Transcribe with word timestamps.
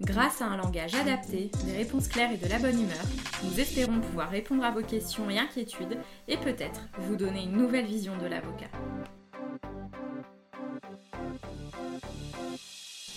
Grâce 0.00 0.42
à 0.42 0.46
un 0.46 0.56
langage 0.56 0.94
adapté, 0.94 1.50
des 1.64 1.76
réponses 1.76 2.06
claires 2.06 2.30
et 2.30 2.36
de 2.36 2.48
la 2.48 2.60
bonne 2.60 2.80
humeur, 2.80 3.02
nous 3.42 3.58
espérons 3.58 3.98
pouvoir 3.98 4.30
répondre 4.30 4.62
à 4.62 4.70
vos 4.70 4.82
questions 4.82 5.28
et 5.28 5.40
inquiétudes 5.40 5.98
et 6.28 6.36
peut-être 6.36 6.82
vous 6.98 7.16
donner 7.16 7.42
une 7.42 7.56
nouvelle 7.56 7.86
vision 7.86 8.16
de 8.16 8.26
l'avocat. 8.26 8.68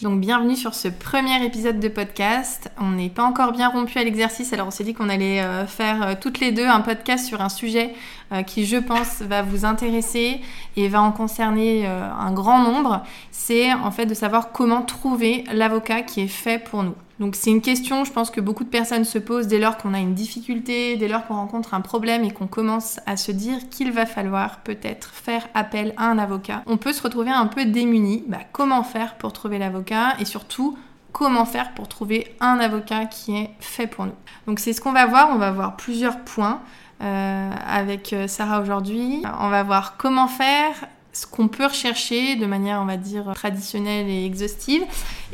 Donc 0.02 0.20
bienvenue 0.20 0.56
sur 0.56 0.74
ce 0.74 0.88
premier 0.88 1.46
épisode 1.46 1.80
de 1.80 1.88
podcast. 1.88 2.72
On 2.80 2.90
n'est 2.90 3.12
pas 3.12 3.24
encore 3.24 3.52
bien 3.52 3.70
rompu 3.70 4.00
à 4.00 4.04
l'exercice, 4.04 4.52
alors 4.52 4.66
on 4.66 4.72
s'est 4.72 4.84
dit 4.84 4.96
qu'on 4.96 5.10
allait 5.10 5.44
euh, 5.44 5.68
faire 5.68 6.02
euh, 6.02 6.14
toutes 6.20 6.40
les 6.40 6.52
deux 6.52 6.66
un 6.66 6.82
podcast 6.82 7.28
sur 7.28 7.40
un 7.40 7.50
sujet 7.50 7.94
euh, 8.32 8.42
qui, 8.42 8.66
je 8.66 8.78
pense, 8.78 9.22
va 9.22 9.44
vous 9.44 9.64
intéresser 9.64 10.42
et 10.78 10.88
va 10.88 11.02
en 11.02 11.12
concerner 11.12 11.86
un 11.86 12.32
grand 12.32 12.60
nombre. 12.60 13.04
C'est 13.32 13.74
en 13.74 13.92
fait 13.92 14.06
de 14.06 14.14
savoir 14.14 14.52
comment 14.52 14.82
trouver 14.82 15.44
l'avocat 15.54 16.02
qui 16.02 16.22
est 16.22 16.28
fait 16.28 16.64
pour 16.64 16.84
nous. 16.84 16.96
Donc 17.20 17.36
c'est 17.36 17.52
une 17.52 17.62
question, 17.62 18.04
je 18.04 18.12
pense 18.12 18.32
que 18.32 18.42
beaucoup 18.42 18.64
de 18.64 18.70
personnes 18.70 19.06
se 19.06 19.20
posent 19.20 19.46
dès 19.46 19.60
lors 19.60 19.78
qu'on 19.78 19.94
a 19.94 20.00
une 20.00 20.16
difficulté, 20.16 20.98
dès 20.98 21.08
lors 21.08 21.28
qu'on 21.28 21.36
rencontre 21.36 21.76
un 21.76 21.82
problème 21.82 22.24
et 22.24 22.32
qu'on 22.32 22.48
commence 22.48 23.00
à 23.06 23.16
se 23.16 23.32
dire 23.32 23.70
qu'il 23.70 23.92
va 23.92 24.08
falloir 24.08 24.62
peut-être 24.62 25.12
faire 25.12 25.48
appel 25.54 25.94
à 25.98 26.10
un 26.10 26.18
avocat. 26.18 26.64
On 26.66 26.78
peut 26.78 26.94
se 26.94 27.04
retrouver 27.04 27.30
un 27.30 27.46
peu 27.46 27.66
démuni. 27.66 28.24
Bah, 28.28 28.40
comment 28.52 28.82
faire 28.82 29.18
pour 29.18 29.34
trouver 29.34 29.60
l'avocat 29.60 30.16
et 30.20 30.26
surtout 30.26 30.76
comment 31.12 31.46
faire 31.46 31.76
pour 31.76 31.88
trouver 31.88 32.36
un 32.40 32.58
avocat 32.58 33.06
qui 33.06 33.38
est 33.38 33.52
fait 33.60 33.86
pour 33.86 34.06
nous. 34.06 34.16
Donc 34.48 34.60
c'est 34.60 34.74
ce 34.74 34.82
qu'on 34.82 34.94
va 34.94 35.06
voir, 35.06 35.30
on 35.32 35.38
va 35.38 35.52
voir 35.52 35.76
plusieurs 35.76 36.22
points 36.22 36.62
euh, 37.02 37.52
avec 37.68 38.14
euh, 38.14 38.28
Sarah 38.28 38.62
aujourd'hui. 38.62 39.24
On 39.40 39.50
va 39.50 39.64
voir 39.64 39.98
comment 39.98 40.28
faire, 40.28 40.74
ce 41.14 41.26
qu'on 41.26 41.48
peut 41.48 41.66
rechercher 41.66 42.36
de 42.36 42.46
manière, 42.46 42.80
on 42.82 42.86
va 42.86 42.98
dire, 42.98 43.32
traditionnelle 43.34 44.08
et 44.08 44.26
exhaustive. 44.26 44.84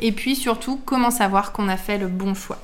Et 0.00 0.12
puis 0.12 0.36
surtout, 0.36 0.80
comment 0.84 1.10
savoir 1.10 1.52
qu'on 1.52 1.68
a 1.68 1.76
fait 1.76 1.98
le 1.98 2.08
bon 2.08 2.34
choix. 2.34 2.58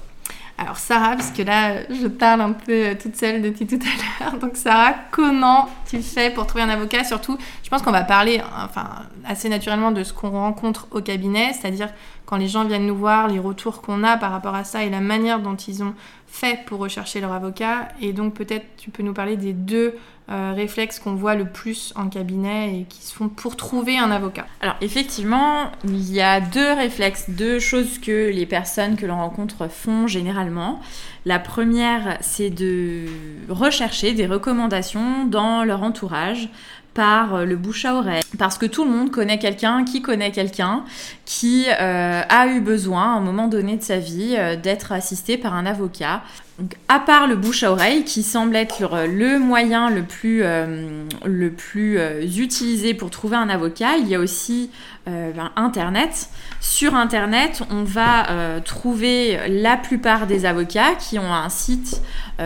Alors 0.56 0.76
Sarah, 0.76 1.16
puisque 1.16 1.38
là 1.38 1.82
je 1.90 2.06
parle 2.06 2.40
un 2.40 2.52
peu 2.52 2.96
toute 3.00 3.16
seule 3.16 3.42
depuis 3.42 3.66
tout 3.66 3.78
à 3.78 4.24
l'heure, 4.24 4.38
donc 4.38 4.56
Sarah, 4.56 4.94
comment 5.10 5.68
tu 5.88 6.00
fais 6.00 6.30
pour 6.30 6.46
trouver 6.46 6.62
un 6.62 6.68
avocat? 6.68 7.02
Surtout, 7.02 7.36
je 7.62 7.68
pense 7.68 7.82
qu'on 7.82 7.90
va 7.90 8.04
parler 8.04 8.40
enfin, 8.64 8.88
assez 9.26 9.48
naturellement 9.48 9.90
de 9.90 10.04
ce 10.04 10.12
qu'on 10.12 10.30
rencontre 10.30 10.86
au 10.92 11.00
cabinet, 11.00 11.52
c'est-à-dire 11.52 11.88
quand 12.24 12.36
les 12.36 12.48
gens 12.48 12.64
viennent 12.64 12.86
nous 12.86 12.96
voir, 12.96 13.28
les 13.28 13.40
retours 13.40 13.82
qu'on 13.82 14.04
a 14.04 14.16
par 14.16 14.30
rapport 14.30 14.54
à 14.54 14.64
ça 14.64 14.84
et 14.84 14.90
la 14.90 15.00
manière 15.00 15.40
dont 15.40 15.56
ils 15.56 15.82
ont 15.82 15.94
fait 16.26 16.64
pour 16.66 16.78
rechercher 16.78 17.20
leur 17.20 17.32
avocat. 17.32 17.88
Et 18.00 18.12
donc 18.12 18.34
peut-être 18.34 18.64
tu 18.76 18.90
peux 18.90 19.02
nous 19.02 19.12
parler 19.12 19.36
des 19.36 19.52
deux 19.52 19.94
euh, 20.30 20.52
réflexes 20.54 21.00
qu'on 21.00 21.14
voit 21.14 21.34
le 21.34 21.44
plus 21.44 21.92
en 21.96 22.08
cabinet 22.08 22.80
et 22.80 22.84
qui 22.84 23.02
se 23.02 23.14
font 23.14 23.28
pour 23.28 23.56
trouver 23.56 23.98
un 23.98 24.10
avocat. 24.10 24.46
Alors 24.62 24.76
effectivement, 24.80 25.70
il 25.84 26.10
y 26.10 26.22
a 26.22 26.40
deux 26.40 26.72
réflexes, 26.72 27.28
deux 27.28 27.58
choses 27.58 27.98
que 27.98 28.30
les 28.30 28.46
personnes 28.46 28.96
que 28.96 29.04
l'on 29.04 29.16
rencontre 29.16 29.68
font 29.68 30.06
généralement. 30.06 30.80
La 31.26 31.38
première, 31.38 32.16
c'est 32.22 32.48
de 32.48 33.04
rechercher 33.50 34.12
des 34.12 34.26
recommandations 34.26 35.26
dans 35.26 35.62
leur 35.62 35.82
entourage 35.82 36.48
par 36.94 37.34
euh, 37.34 37.44
le 37.44 37.56
bouche 37.56 37.84
à 37.84 37.94
oreille, 37.94 38.22
parce 38.38 38.56
que 38.56 38.66
tout 38.66 38.84
le 38.84 38.90
monde 38.90 39.10
connaît 39.10 39.38
quelqu'un 39.38 39.84
qui 39.84 40.00
connaît 40.00 40.30
quelqu'un 40.30 40.84
qui 41.24 41.66
euh, 41.68 42.22
a 42.28 42.46
eu 42.46 42.60
besoin 42.60 43.14
à 43.14 43.16
un 43.16 43.20
moment 43.20 43.48
donné 43.48 43.76
de 43.76 43.82
sa 43.82 43.98
vie 43.98 44.36
euh, 44.38 44.56
d'être 44.56 44.92
assisté 44.92 45.36
par 45.36 45.54
un 45.54 45.66
avocat. 45.66 46.22
Donc, 46.58 46.76
à 46.88 47.00
part 47.00 47.26
le 47.26 47.34
bouche 47.34 47.64
à 47.64 47.72
oreille, 47.72 48.04
qui 48.04 48.22
semble 48.22 48.54
être 48.54 49.06
le, 49.08 49.40
moyen 49.40 49.90
le 49.90 50.04
plus, 50.04 51.98
utilisé 52.22 52.94
pour 52.94 53.10
trouver 53.10 53.36
un 53.36 53.48
avocat, 53.48 53.96
il 53.96 54.06
y 54.06 54.14
a 54.14 54.20
aussi 54.20 54.70
ben, 55.04 55.50
Internet. 55.56 56.28
Sur 56.60 56.94
Internet, 56.94 57.64
on 57.70 57.82
va 57.82 58.60
trouver 58.64 59.36
la 59.48 59.76
plupart 59.76 60.28
des 60.28 60.46
avocats 60.46 60.94
qui 60.94 61.18
ont 61.18 61.34
un 61.34 61.48
site 61.48 62.00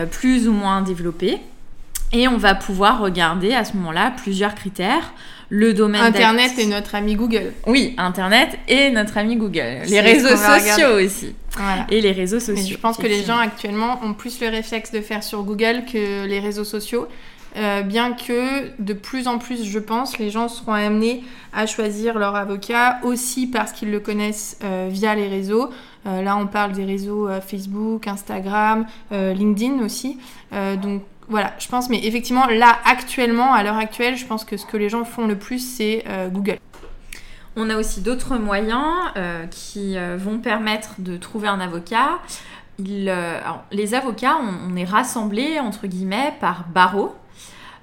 plus 0.09 0.47
ou 0.47 0.53
moins 0.53 0.81
développé. 0.81 1.39
Et 2.11 2.27
on 2.27 2.37
va 2.37 2.55
pouvoir 2.55 2.99
regarder 3.01 3.53
à 3.53 3.63
ce 3.63 3.75
moment-là 3.77 4.13
plusieurs 4.17 4.55
critères. 4.55 5.13
Le 5.49 5.73
domaine 5.73 6.01
Internet 6.01 6.51
et 6.59 6.65
notre 6.67 6.93
ami 6.95 7.15
Google. 7.15 7.53
Oui, 7.65 7.95
Internet 7.97 8.57
et 8.67 8.91
notre 8.91 9.17
ami 9.17 9.35
Google. 9.35 9.81
Les 9.87 9.99
réseaux 9.99 10.35
sociaux 10.35 11.03
aussi. 11.03 11.35
Et 11.89 12.01
les 12.01 12.11
réseaux 12.11 12.39
sociaux. 12.39 12.67
je 12.69 12.77
pense 12.77 12.97
que 12.97 13.07
les 13.07 13.23
gens 13.23 13.37
actuellement 13.37 13.99
ont 14.03 14.13
plus 14.13 14.39
le 14.41 14.49
réflexe 14.49 14.91
de 14.91 15.01
faire 15.01 15.23
sur 15.23 15.43
Google 15.43 15.83
que 15.91 16.25
les 16.25 16.39
réseaux 16.39 16.63
sociaux. 16.63 17.07
Euh, 17.57 17.81
bien 17.81 18.13
que 18.13 18.69
de 18.79 18.93
plus 18.93 19.27
en 19.27 19.39
plus, 19.39 19.65
je 19.65 19.79
pense, 19.79 20.19
les 20.19 20.29
gens 20.29 20.47
seront 20.47 20.73
amenés 20.73 21.23
à 21.51 21.65
choisir 21.65 22.19
leur 22.19 22.35
avocat 22.35 22.99
aussi 23.03 23.47
parce 23.47 23.71
qu'ils 23.71 23.89
le 23.89 23.99
connaissent 23.99 24.59
euh, 24.63 24.87
via 24.91 25.15
les 25.15 25.27
réseaux. 25.27 25.69
Euh, 26.05 26.21
là, 26.21 26.37
on 26.37 26.45
parle 26.45 26.73
des 26.73 26.85
réseaux 26.85 27.27
Facebook, 27.45 28.07
Instagram, 28.07 28.85
LinkedIn 29.11 29.83
aussi. 29.83 30.17
donc, 30.81 31.01
voilà, 31.29 31.53
je 31.59 31.67
pense, 31.67 31.89
mais 31.89 32.03
effectivement, 32.05 32.47
là, 32.47 32.79
actuellement, 32.85 33.53
à 33.53 33.61
l'heure 33.63 33.77
actuelle, 33.77 34.17
je 34.17 34.25
pense 34.25 34.43
que 34.43 34.57
ce 34.57 34.65
que 34.65 34.77
les 34.77 34.89
gens 34.89 35.05
font 35.05 35.27
le 35.27 35.37
plus, 35.37 35.59
c'est 35.59 36.03
euh, 36.07 36.27
Google. 36.27 36.57
On 37.55 37.69
a 37.69 37.77
aussi 37.77 38.01
d'autres 38.01 38.37
moyens 38.37 38.95
euh, 39.15 39.45
qui 39.45 39.95
euh, 39.97 40.17
vont 40.17 40.39
permettre 40.39 40.95
de 40.97 41.17
trouver 41.17 41.47
un 41.47 41.59
avocat. 41.59 42.19
les 42.79 43.93
avocats, 43.93 44.37
on, 44.37 44.75
est 44.75 44.85
rassemblés, 44.85 45.59
entre 45.59 45.85
guillemets, 45.85 46.33
par 46.39 46.65
barreau. 46.73 47.15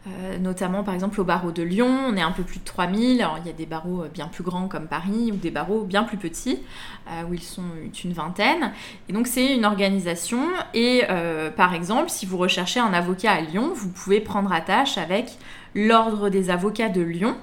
Euh, 0.06 0.38
notamment 0.38 0.84
par 0.84 0.94
exemple 0.94 1.20
au 1.20 1.24
barreau 1.24 1.50
de 1.50 1.62
Lyon, 1.62 1.88
on 2.08 2.16
est 2.16 2.22
un 2.22 2.30
peu 2.30 2.44
plus 2.44 2.60
de 2.60 2.64
3000, 2.64 3.20
alors 3.20 3.38
il 3.38 3.46
y 3.46 3.50
a 3.50 3.52
des 3.52 3.66
barreaux 3.66 4.02
euh, 4.02 4.08
bien 4.08 4.28
plus 4.28 4.44
grands 4.44 4.68
comme 4.68 4.86
Paris 4.86 5.32
ou 5.32 5.36
des 5.36 5.50
barreaux 5.50 5.82
bien 5.82 6.04
plus 6.04 6.16
petits 6.16 6.60
euh, 7.10 7.24
où 7.28 7.34
ils 7.34 7.42
sont 7.42 7.64
une 8.04 8.12
vingtaine. 8.12 8.72
Et 9.08 9.12
donc 9.12 9.26
c'est 9.26 9.56
une 9.56 9.64
organisation 9.64 10.42
et 10.74 11.02
par 11.56 11.74
exemple 11.74 12.08
si 12.08 12.26
vous 12.26 12.36
recherchez 12.36 12.80
un 12.80 12.92
avocat 12.92 13.32
à 13.32 13.40
Lyon, 13.40 13.72
vous 13.74 13.90
pouvez 13.90 14.20
prendre 14.20 14.52
attache 14.52 14.98
avec 14.98 15.38
l'ordre 15.74 16.28
des 16.28 16.50
avocats 16.50 16.88
de 16.88 17.02
Lyon 17.02 17.36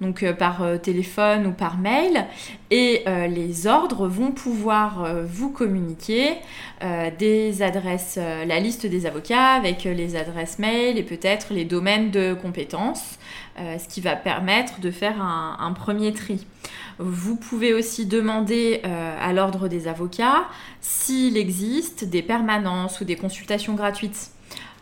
donc 0.00 0.22
euh, 0.22 0.32
par 0.32 0.62
euh, 0.62 0.76
téléphone 0.76 1.46
ou 1.46 1.52
par 1.52 1.78
mail, 1.78 2.26
et 2.70 3.02
euh, 3.06 3.26
les 3.26 3.66
ordres 3.66 4.08
vont 4.08 4.32
pouvoir 4.32 5.06
vous 5.24 5.50
communiquer 5.50 6.34
des 7.18 7.62
adresses, 7.62 8.18
la 8.18 8.60
liste 8.60 8.86
des 8.86 9.06
avocats 9.06 9.52
avec 9.52 9.84
les 9.84 10.16
adresses 10.16 10.58
mail 10.58 10.98
et 10.98 11.02
peut-être 11.02 11.54
les 11.54 11.64
domaines 11.64 12.10
de 12.10 12.34
compétences, 12.34 13.18
ce 13.56 13.88
qui 13.88 14.00
va 14.00 14.16
permettre 14.16 14.80
de 14.80 14.90
faire 14.90 15.22
un 15.22 15.72
premier 15.72 16.12
tri. 16.12 16.46
Vous 16.98 17.36
pouvez 17.36 17.72
aussi 17.72 18.06
demander 18.06 18.82
à 18.84 19.32
l'ordre 19.32 19.68
des 19.68 19.88
avocats 19.88 20.44
s'il 20.80 21.36
existe 21.36 22.04
des 22.04 22.22
permanences 22.22 23.00
ou 23.00 23.04
des 23.04 23.16
consultations 23.16 23.74
gratuites 23.74 24.33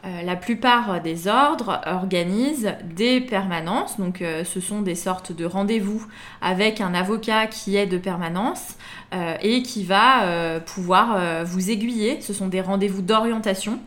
euh, 0.04 0.22
la 0.22 0.34
plupart 0.34 1.00
des 1.00 1.28
ordres 1.28 1.80
organisent 1.86 2.74
des 2.82 3.20
permanences, 3.20 4.00
donc 4.00 4.20
euh, 4.20 4.42
ce 4.44 4.60
sont 4.60 4.82
des 4.82 4.96
sortes 4.96 5.30
de 5.30 5.44
rendez-vous 5.44 6.04
avec 6.40 6.80
un 6.80 6.92
avocat 6.92 7.46
qui 7.46 7.76
est 7.76 7.86
de 7.86 7.98
permanence 7.98 8.76
euh, 9.14 9.36
et 9.42 9.62
qui 9.62 9.84
va 9.84 10.60
pouvoir 10.66 11.44
vous 11.44 11.70
aiguiller. 11.70 12.20
Ce 12.20 12.32
sont 12.32 12.48
des 12.48 12.60
rendez-vous 12.60 13.02
d'orientation 13.02 13.78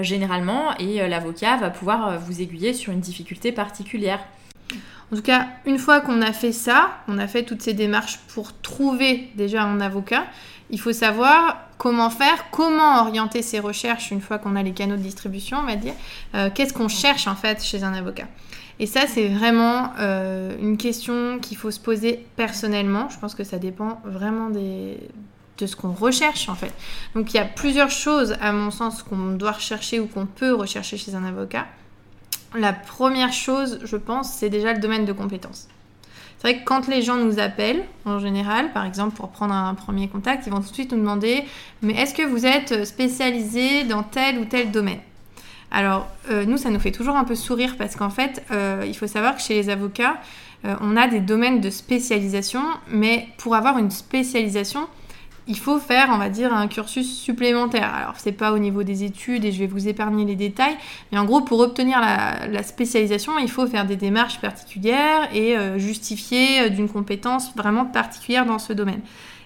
généralement 0.00 0.76
et 0.78 1.06
l'avocat 1.08 1.56
va 1.56 1.70
pouvoir 1.70 2.18
vous 2.18 2.40
aiguiller 2.40 2.74
sur 2.74 2.92
une 2.92 3.00
difficulté 3.00 3.52
particulière. 3.52 4.20
En 5.12 5.16
tout 5.16 5.22
cas, 5.22 5.48
une 5.66 5.78
fois 5.78 6.00
qu'on 6.00 6.22
a 6.22 6.32
fait 6.32 6.52
ça, 6.52 6.90
on 7.08 7.18
a 7.18 7.26
fait 7.26 7.42
toutes 7.42 7.62
ces 7.62 7.74
démarches 7.74 8.18
pour 8.32 8.56
trouver 8.60 9.28
déjà 9.34 9.64
un 9.64 9.80
avocat, 9.80 10.24
il 10.70 10.80
faut 10.80 10.92
savoir 10.92 11.56
comment 11.78 12.10
faire, 12.10 12.50
comment 12.50 13.00
orienter 13.00 13.42
ses 13.42 13.58
recherches 13.58 14.10
une 14.10 14.20
fois 14.20 14.38
qu'on 14.38 14.56
a 14.56 14.62
les 14.62 14.72
canaux 14.72 14.96
de 14.96 15.02
distribution, 15.02 15.58
on 15.58 15.66
va 15.66 15.76
dire. 15.76 15.94
Euh, 16.34 16.50
qu'est-ce 16.54 16.72
qu'on 16.72 16.88
cherche 16.88 17.26
en 17.26 17.34
fait 17.34 17.62
chez 17.64 17.82
un 17.82 17.94
avocat 17.94 18.28
Et 18.78 18.86
ça, 18.86 19.06
c'est 19.06 19.28
vraiment 19.28 19.92
euh, 19.98 20.56
une 20.60 20.76
question 20.76 21.38
qu'il 21.40 21.56
faut 21.56 21.70
se 21.70 21.80
poser 21.80 22.26
personnellement. 22.36 23.08
Je 23.08 23.18
pense 23.18 23.34
que 23.34 23.44
ça 23.44 23.58
dépend 23.58 24.00
vraiment 24.04 24.50
de 24.50 24.96
ce 25.66 25.76
qu'on 25.76 25.92
recherche 25.92 26.48
en 26.48 26.54
fait. 26.54 26.72
Donc 27.14 27.32
il 27.32 27.36
y 27.36 27.40
a 27.40 27.44
plusieurs 27.44 27.90
choses 27.90 28.36
à 28.40 28.52
mon 28.52 28.70
sens 28.70 29.02
qu'on 29.02 29.32
doit 29.32 29.52
rechercher 29.52 30.00
ou 30.00 30.06
qu'on 30.06 30.26
peut 30.26 30.54
rechercher 30.54 30.96
chez 30.96 31.14
un 31.14 31.24
avocat. 31.24 31.66
La 32.54 32.72
première 32.72 33.32
chose, 33.32 33.78
je 33.84 33.96
pense, 33.96 34.32
c'est 34.32 34.50
déjà 34.50 34.72
le 34.72 34.80
domaine 34.80 35.04
de 35.04 35.12
compétences. 35.12 35.68
C'est 36.40 36.48
vrai 36.48 36.60
que 36.60 36.64
quand 36.64 36.88
les 36.88 37.02
gens 37.02 37.16
nous 37.16 37.38
appellent, 37.38 37.84
en 38.06 38.18
général, 38.18 38.72
par 38.72 38.86
exemple 38.86 39.14
pour 39.14 39.28
prendre 39.28 39.52
un 39.52 39.74
premier 39.74 40.08
contact, 40.08 40.46
ils 40.46 40.50
vont 40.50 40.60
tout 40.60 40.70
de 40.70 40.74
suite 40.74 40.92
nous 40.92 40.98
demander 40.98 41.44
Mais 41.82 41.92
est-ce 41.92 42.14
que 42.14 42.22
vous 42.22 42.46
êtes 42.46 42.86
spécialisé 42.86 43.84
dans 43.84 44.02
tel 44.02 44.38
ou 44.38 44.46
tel 44.46 44.70
domaine? 44.70 45.00
Alors, 45.70 46.08
euh, 46.30 46.46
nous, 46.46 46.56
ça 46.56 46.70
nous 46.70 46.80
fait 46.80 46.92
toujours 46.92 47.16
un 47.16 47.24
peu 47.24 47.34
sourire 47.34 47.76
parce 47.76 47.94
qu'en 47.94 48.08
fait, 48.08 48.42
euh, 48.52 48.84
il 48.86 48.96
faut 48.96 49.06
savoir 49.06 49.36
que 49.36 49.42
chez 49.42 49.52
les 49.52 49.68
avocats, 49.68 50.16
euh, 50.64 50.74
on 50.80 50.96
a 50.96 51.08
des 51.08 51.20
domaines 51.20 51.60
de 51.60 51.68
spécialisation, 51.68 52.62
mais 52.88 53.28
pour 53.36 53.54
avoir 53.54 53.76
une 53.76 53.90
spécialisation, 53.90 54.88
il 55.50 55.58
faut 55.58 55.78
faire, 55.78 56.08
on 56.12 56.16
va 56.16 56.30
dire, 56.30 56.54
un 56.54 56.68
cursus 56.68 57.20
supplémentaire. 57.20 57.92
Alors, 57.92 58.14
c'est 58.16 58.32
pas 58.32 58.52
au 58.52 58.58
niveau 58.58 58.84
des 58.84 59.04
études 59.04 59.44
et 59.44 59.52
je 59.52 59.58
vais 59.58 59.66
vous 59.66 59.88
épargner 59.88 60.24
les 60.24 60.36
détails, 60.36 60.76
mais 61.12 61.18
en 61.18 61.24
gros, 61.24 61.42
pour 61.42 61.60
obtenir 61.60 62.00
la, 62.00 62.62
spécialisation, 62.62 63.38
il 63.38 63.50
faut 63.50 63.66
faire 63.66 63.84
des 63.84 63.96
démarches 63.96 64.40
particulières 64.40 65.28
et 65.34 65.56
justifier 65.76 66.70
d'une 66.70 66.88
compétence 66.88 67.54
vraiment 67.56 67.84
particulière 67.84 68.46
dans 68.46 68.58
ce 68.58 68.72
domaine. 68.72 69.00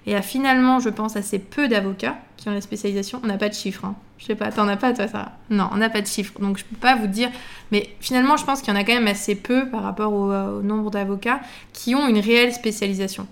Et 0.07 0.21
finalement, 0.21 0.81
je 0.81 0.91
pense, 0.91 1.17
assez 1.17 1.39
peu 1.39 1.69
d'avocats 1.69 2.17
qui 2.37 2.49
ont 2.49 2.53
la 2.53 2.61
spécialisation. 2.61 3.21
On 3.25 3.27
n'a 3.27 3.39
pas 3.39 3.49
de 3.49 3.55
chiffres. 3.55 3.87
Hein. 3.87 3.95
Je 4.19 4.27
sais 4.27 4.35
pas, 4.35 4.53
t'en 4.53 4.69
as 4.69 4.77
pas 4.77 4.93
toi, 4.93 5.09
ça 5.09 5.33
Non, 5.49 5.69
on 5.73 5.77
n'a 5.77 5.89
pas 5.89 6.03
de 6.03 6.07
chiffres. 6.07 6.39
Donc 6.41 6.59
je 6.59 6.65
peux 6.65 6.77
pas 6.77 6.95
vous 6.95 7.07
dire. 7.07 7.31
Mais 7.73 7.89
finalement, 8.01 8.37
je 8.37 8.45
pense 8.45 8.61
qu'il 8.61 8.73
y 8.73 8.77
en 8.77 8.81
a 8.81 8.85
quand 8.85 8.93
même 8.93 9.09
assez 9.09 9.35
peu 9.35 9.69
par 9.71 9.83
rapport 9.83 10.13
au, 10.13 10.31
au 10.31 10.63
nombre 10.63 10.91
d'avocats 10.91 11.41
qui 11.73 11.95
ont 11.95 12.07
une 12.07 12.19
réelle 12.19 12.53
spécialisation. 12.53 13.27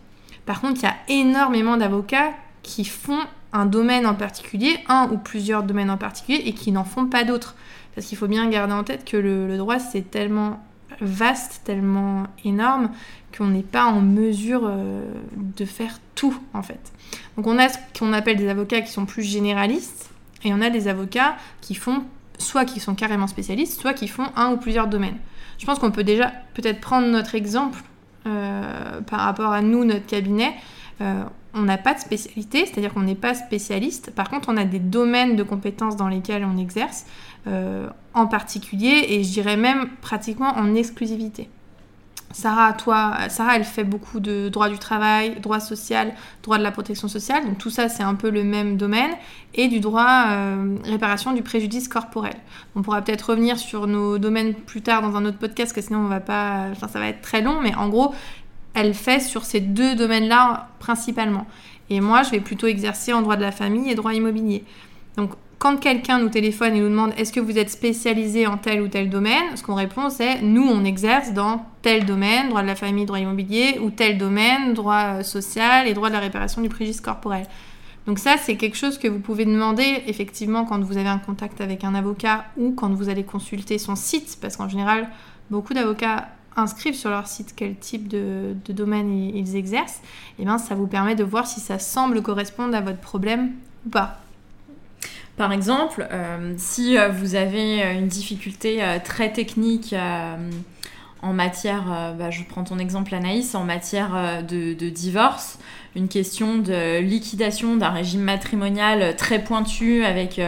Par 0.46 0.60
contre, 0.60 0.80
il 0.80 0.84
y 0.84 0.86
a 0.86 0.96
énormément 1.08 1.76
d'avocats 1.76 2.32
qui 2.62 2.84
font 2.84 3.20
un 3.52 3.66
domaine 3.66 4.06
en 4.06 4.14
particulier, 4.14 4.78
un 4.88 5.08
ou 5.12 5.18
plusieurs 5.18 5.62
domaines 5.62 5.90
en 5.90 5.98
particulier, 5.98 6.42
et 6.46 6.54
qui 6.54 6.72
n'en 6.72 6.84
font 6.84 7.06
pas 7.06 7.24
d'autres. 7.24 7.54
Parce 7.94 8.06
qu'il 8.06 8.16
faut 8.16 8.28
bien 8.28 8.48
garder 8.48 8.72
en 8.72 8.84
tête 8.84 9.04
que 9.04 9.16
le, 9.16 9.56
droit, 9.58 9.78
c'est 9.78 10.10
tellement 10.10 10.60
vaste, 11.00 11.62
tellement 11.64 12.24
énorme, 12.44 12.90
qu'on 13.36 13.48
n'est 13.48 13.62
pas 13.62 13.86
en 13.86 14.00
mesure 14.00 14.62
euh, 14.64 15.04
de 15.34 15.64
faire 15.64 15.98
tout 16.14 16.38
en 16.54 16.62
fait. 16.62 16.92
Donc 17.36 17.46
on 17.46 17.58
a 17.58 17.68
ce 17.68 17.78
qu'on 17.98 18.12
appelle 18.12 18.36
des 18.36 18.48
avocats 18.48 18.82
qui 18.82 18.92
sont 18.92 19.06
plus 19.06 19.22
généralistes 19.22 20.10
et 20.44 20.52
on 20.52 20.60
a 20.60 20.70
des 20.70 20.88
avocats 20.88 21.36
qui 21.60 21.74
font 21.74 22.04
soit 22.38 22.64
qui 22.64 22.80
sont 22.80 22.94
carrément 22.94 23.26
spécialistes, 23.26 23.80
soit 23.80 23.94
qui 23.94 24.08
font 24.08 24.26
un 24.36 24.52
ou 24.52 24.56
plusieurs 24.56 24.86
domaines. 24.86 25.16
Je 25.58 25.66
pense 25.66 25.78
qu'on 25.78 25.90
peut 25.90 26.04
déjà 26.04 26.32
peut-être 26.54 26.80
prendre 26.80 27.06
notre 27.06 27.34
exemple 27.34 27.80
euh, 28.26 29.00
par 29.02 29.20
rapport 29.20 29.52
à 29.52 29.62
nous, 29.62 29.84
notre 29.84 30.06
cabinet. 30.06 30.54
Euh, 31.00 31.22
on 31.54 31.62
n'a 31.62 31.78
pas 31.78 31.94
de 31.94 32.00
spécialité, 32.00 32.66
c'est-à-dire 32.66 32.94
qu'on 32.94 33.02
n'est 33.02 33.14
pas 33.14 33.34
spécialiste. 33.34 34.10
Par 34.14 34.30
contre, 34.30 34.48
on 34.48 34.56
a 34.56 34.64
des 34.64 34.78
domaines 34.78 35.36
de 35.36 35.42
compétences 35.42 35.96
dans 35.96 36.08
lesquels 36.08 36.44
on 36.44 36.56
exerce, 36.56 37.04
en 38.14 38.26
particulier, 38.26 39.06
et 39.08 39.24
je 39.24 39.30
dirais 39.30 39.56
même 39.56 39.88
pratiquement 40.00 40.56
en 40.56 40.74
exclusivité. 40.74 41.48
Sarah, 42.32 42.72
toi, 42.72 43.16
Sarah, 43.28 43.56
elle 43.56 43.64
fait 43.64 43.84
beaucoup 43.84 44.20
de 44.20 44.48
droit 44.48 44.68
du 44.68 44.78
travail, 44.78 45.38
droit 45.40 45.60
social, 45.60 46.14
droit 46.42 46.58
de 46.58 46.62
la 46.62 46.70
protection 46.70 47.08
sociale. 47.08 47.44
Donc 47.44 47.58
tout 47.58 47.70
ça, 47.70 47.88
c'est 47.88 48.02
un 48.02 48.14
peu 48.14 48.30
le 48.30 48.42
même 48.42 48.76
domaine. 48.76 49.10
Et 49.54 49.68
du 49.68 49.80
droit 49.80 50.24
euh, 50.30 50.76
réparation 50.84 51.32
du 51.32 51.42
préjudice 51.42 51.88
corporel. 51.88 52.34
On 52.74 52.82
pourra 52.82 53.02
peut-être 53.02 53.30
revenir 53.30 53.58
sur 53.58 53.86
nos 53.86 54.18
domaines 54.18 54.54
plus 54.54 54.80
tard 54.80 55.02
dans 55.02 55.16
un 55.16 55.26
autre 55.26 55.38
podcast, 55.38 55.72
parce 55.74 55.86
que 55.86 55.86
sinon 55.86 56.00
on 56.00 56.08
va 56.08 56.20
pas, 56.20 56.68
ça 56.74 56.98
va 56.98 57.08
être 57.08 57.20
très 57.20 57.42
long. 57.42 57.60
Mais 57.60 57.74
en 57.74 57.88
gros, 57.88 58.14
elle 58.74 58.94
fait 58.94 59.20
sur 59.20 59.44
ces 59.44 59.60
deux 59.60 59.94
domaines-là 59.94 60.68
principalement. 60.78 61.46
Et 61.90 62.00
moi, 62.00 62.22
je 62.22 62.30
vais 62.30 62.40
plutôt 62.40 62.66
exercer 62.66 63.12
en 63.12 63.22
droit 63.22 63.36
de 63.36 63.42
la 63.42 63.52
famille 63.52 63.90
et 63.90 63.94
droit 63.94 64.14
immobilier. 64.14 64.64
Donc 65.16 65.32
quand 65.62 65.76
quelqu'un 65.76 66.18
nous 66.18 66.28
téléphone 66.28 66.74
et 66.74 66.80
nous 66.80 66.88
demande 66.88 67.12
est-ce 67.16 67.32
que 67.32 67.38
vous 67.38 67.56
êtes 67.56 67.70
spécialisé 67.70 68.48
en 68.48 68.56
tel 68.56 68.82
ou 68.82 68.88
tel 68.88 69.08
domaine, 69.08 69.56
ce 69.56 69.62
qu'on 69.62 69.76
répond 69.76 70.10
c'est 70.10 70.42
nous 70.42 70.66
on 70.66 70.84
exerce 70.84 71.34
dans 71.34 71.64
tel 71.82 72.04
domaine, 72.04 72.48
droit 72.48 72.62
de 72.62 72.66
la 72.66 72.74
famille, 72.74 73.06
droit 73.06 73.20
immobilier, 73.20 73.78
ou 73.80 73.90
tel 73.90 74.18
domaine, 74.18 74.74
droit 74.74 75.18
euh, 75.18 75.22
social 75.22 75.86
et 75.86 75.94
droit 75.94 76.08
de 76.08 76.14
la 76.14 76.18
réparation 76.18 76.62
du 76.62 76.68
préjudice 76.68 77.00
corporel. 77.00 77.46
Donc 78.06 78.18
ça 78.18 78.38
c'est 78.38 78.56
quelque 78.56 78.76
chose 78.76 78.98
que 78.98 79.06
vous 79.06 79.20
pouvez 79.20 79.44
demander 79.44 80.02
effectivement 80.08 80.64
quand 80.64 80.82
vous 80.82 80.96
avez 80.96 81.08
un 81.08 81.18
contact 81.18 81.60
avec 81.60 81.84
un 81.84 81.94
avocat 81.94 82.46
ou 82.56 82.72
quand 82.72 82.92
vous 82.92 83.08
allez 83.08 83.22
consulter 83.22 83.78
son 83.78 83.94
site, 83.94 84.38
parce 84.40 84.56
qu'en 84.56 84.68
général 84.68 85.08
beaucoup 85.48 85.74
d'avocats 85.74 86.26
inscrivent 86.56 86.94
sur 86.94 87.10
leur 87.10 87.26
site 87.26 87.54
quel 87.56 87.76
type 87.76 88.08
de, 88.08 88.54
domaine 88.68 89.12
ils, 89.12 89.56
exercent, 89.56 90.00
et 90.38 90.44
bien 90.44 90.58
ça 90.58 90.74
vous 90.74 90.86
permet 90.86 91.14
de 91.14 91.24
voir 91.24 91.46
si 91.46 91.60
ça 91.60 91.78
semble 91.78 92.22
correspondre 92.22 92.74
à 92.74 92.80
votre 92.80 93.00
problème 93.00 93.52
ou 93.86 93.90
pas. 93.90 94.20
Par 95.36 95.52
exemple, 95.52 96.06
euh, 96.10 96.54
si 96.58 96.98
euh, 96.98 97.08
vous 97.08 97.34
avez 97.34 97.82
euh, 97.82 97.94
une 97.94 98.06
difficulté 98.06 98.82
très 99.04 99.32
technique 99.32 99.94
en 101.22 101.32
matière, 101.32 102.14
bah, 102.18 102.30
je 102.30 102.42
prends 102.42 102.64
ton 102.64 102.78
exemple 102.78 103.14
Anaïs, 103.14 103.54
en 103.54 103.64
matière 103.64 104.42
de, 104.42 104.88
divorce, 104.88 105.58
une 105.94 106.08
question 106.08 106.58
de 106.58 106.98
liquidation 106.98 107.76
d'un 107.76 107.90
régime 107.90 108.22
matrimonial 108.22 109.14
très 109.16 109.42
pointu 109.42 110.04
avec 110.04 110.40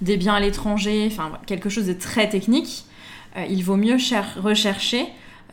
des 0.00 0.16
biens 0.16 0.34
à 0.34 0.40
l'étranger, 0.40 1.08
enfin 1.10 1.30
quelque 1.46 1.68
chose 1.68 1.86
de 1.86 1.92
très 1.92 2.28
technique, 2.28 2.86
il 3.48 3.62
vaut 3.62 3.76
mieux 3.76 3.98
rechercher 4.42 5.06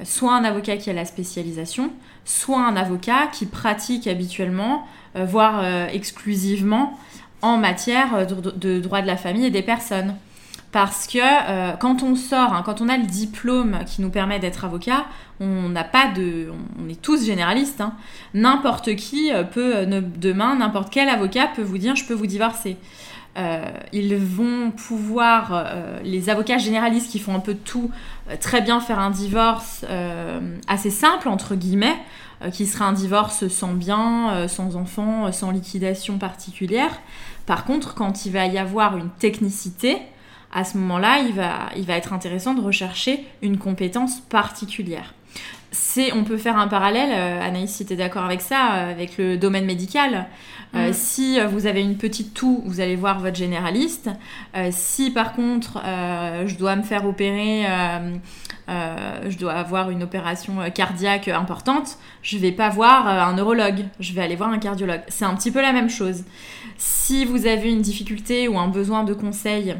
soit 0.03 0.33
un 0.33 0.43
avocat 0.43 0.77
qui 0.77 0.89
a 0.89 0.93
la 0.93 1.05
spécialisation, 1.05 1.91
soit 2.25 2.65
un 2.65 2.75
avocat 2.75 3.27
qui 3.31 3.45
pratique 3.45 4.07
habituellement, 4.07 4.87
voire 5.15 5.63
exclusivement, 5.93 6.97
en 7.41 7.57
matière 7.57 8.25
de, 8.25 8.79
droit 8.79 9.01
de 9.01 9.07
la 9.07 9.17
famille 9.17 9.45
et 9.45 9.51
des 9.51 9.61
personnes. 9.61 10.15
Parce 10.73 11.05
que 11.05 11.19
euh, 11.21 11.73
quand 11.73 12.01
on 12.01 12.15
sort, 12.15 12.51
hein, 12.51 12.63
quand 12.65 12.81
on 12.81 12.89
a 12.89 12.97
le 12.97 13.05
diplôme 13.05 13.77
qui 13.85 14.01
nous 14.01 14.09
permet 14.09 14.39
d'être 14.39 14.65
avocat, 14.65 15.05
on 15.39 15.69
n'a 15.69 15.83
pas 15.83 16.07
de, 16.07 16.47
on 16.83 16.89
est 16.89 16.99
tous 16.99 17.23
généralistes. 17.23 17.79
Hein. 17.79 17.93
N'importe 18.33 18.95
qui 18.95 19.31
euh, 19.31 19.43
peut 19.43 19.75
euh, 19.75 20.01
demain, 20.01 20.55
n'importe 20.55 20.91
quel 20.91 21.09
avocat 21.09 21.47
peut 21.55 21.61
vous 21.61 21.77
dire 21.77 21.95
je 21.95 22.05
peux 22.05 22.15
vous 22.15 22.25
divorcer. 22.25 22.77
Ils 23.35 24.15
vont 24.15 24.71
pouvoir, 24.71 25.65
les 26.03 26.29
avocats 26.29 26.57
généralistes 26.57 27.11
qui 27.11 27.19
font 27.19 27.35
un 27.35 27.39
peu 27.39 27.55
tout, 27.55 27.91
très 28.39 28.61
bien 28.61 28.79
faire 28.79 28.99
un 28.99 29.09
divorce 29.09 29.85
assez 30.67 30.91
simple 30.91 31.29
entre 31.29 31.55
guillemets, 31.55 31.97
qui 32.51 32.65
sera 32.65 32.85
un 32.85 32.93
divorce 32.93 33.47
sans 33.47 33.73
bien, 33.73 34.47
sans 34.47 34.75
enfants, 34.75 35.31
sans 35.31 35.51
liquidation 35.51 36.17
particulière. 36.17 36.99
Par 37.45 37.65
contre, 37.65 37.95
quand 37.95 38.25
il 38.25 38.33
va 38.33 38.45
y 38.45 38.57
avoir 38.57 38.97
une 38.97 39.09
technicité, 39.09 39.97
à 40.53 40.63
ce 40.63 40.77
moment-là, 40.77 41.19
il 41.19 41.33
va, 41.33 41.69
il 41.75 41.85
va 41.85 41.95
être 41.95 42.13
intéressant 42.13 42.53
de 42.53 42.61
rechercher 42.61 43.25
une 43.41 43.57
compétence 43.57 44.19
particulière. 44.19 45.13
C'est, 45.73 46.13
on 46.13 46.23
peut 46.23 46.37
faire 46.37 46.57
un 46.57 46.67
parallèle, 46.67 47.09
euh, 47.11 47.41
Anaïs, 47.41 47.71
si 47.71 47.83
tu 47.83 47.93
es 47.93 47.95
d'accord 47.95 48.23
avec 48.23 48.41
ça, 48.41 48.75
euh, 48.75 48.91
avec 48.91 49.17
le 49.17 49.37
domaine 49.37 49.65
médical. 49.65 50.27
Euh, 50.75 50.89
mm. 50.89 50.93
Si 50.93 51.39
vous 51.39 51.65
avez 51.65 51.81
une 51.81 51.97
petite 51.97 52.35
toux, 52.35 52.61
vous 52.63 52.79
allez 52.79 52.95
voir 52.95 53.19
votre 53.19 53.35
généraliste. 53.35 54.09
si 54.69 55.09
par 55.09 55.33
contre, 55.33 55.81
je 56.45 56.55
dois 56.55 56.75
me 56.75 56.83
faire 56.83 57.05
opérer, 57.05 57.65
je 58.67 59.37
dois 59.37 59.53
avoir 59.53 59.89
une 59.89 60.03
opération 60.03 60.53
cardiaque 60.73 61.27
importante, 61.27 61.97
je 62.21 62.37
vais 62.37 62.51
pas 62.51 62.69
voir 62.69 63.07
un 63.07 63.33
neurologue, 63.33 63.85
je 63.99 64.13
vais 64.13 64.21
aller 64.21 64.35
voir 64.35 64.49
un 64.49 64.59
cardiologue. 64.59 65.01
C'est 65.07 65.25
un 65.25 65.35
petit 65.35 65.51
peu 65.51 65.61
la 65.61 65.73
même 65.73 65.89
chose. 65.89 66.23
Si 66.77 67.25
vous 67.25 67.45
avez 67.45 67.71
une 67.71 67.81
difficulté 67.81 68.47
ou 68.47 68.57
un 68.57 68.67
besoin 68.67 69.03
de 69.03 69.13
conseil 69.13 69.75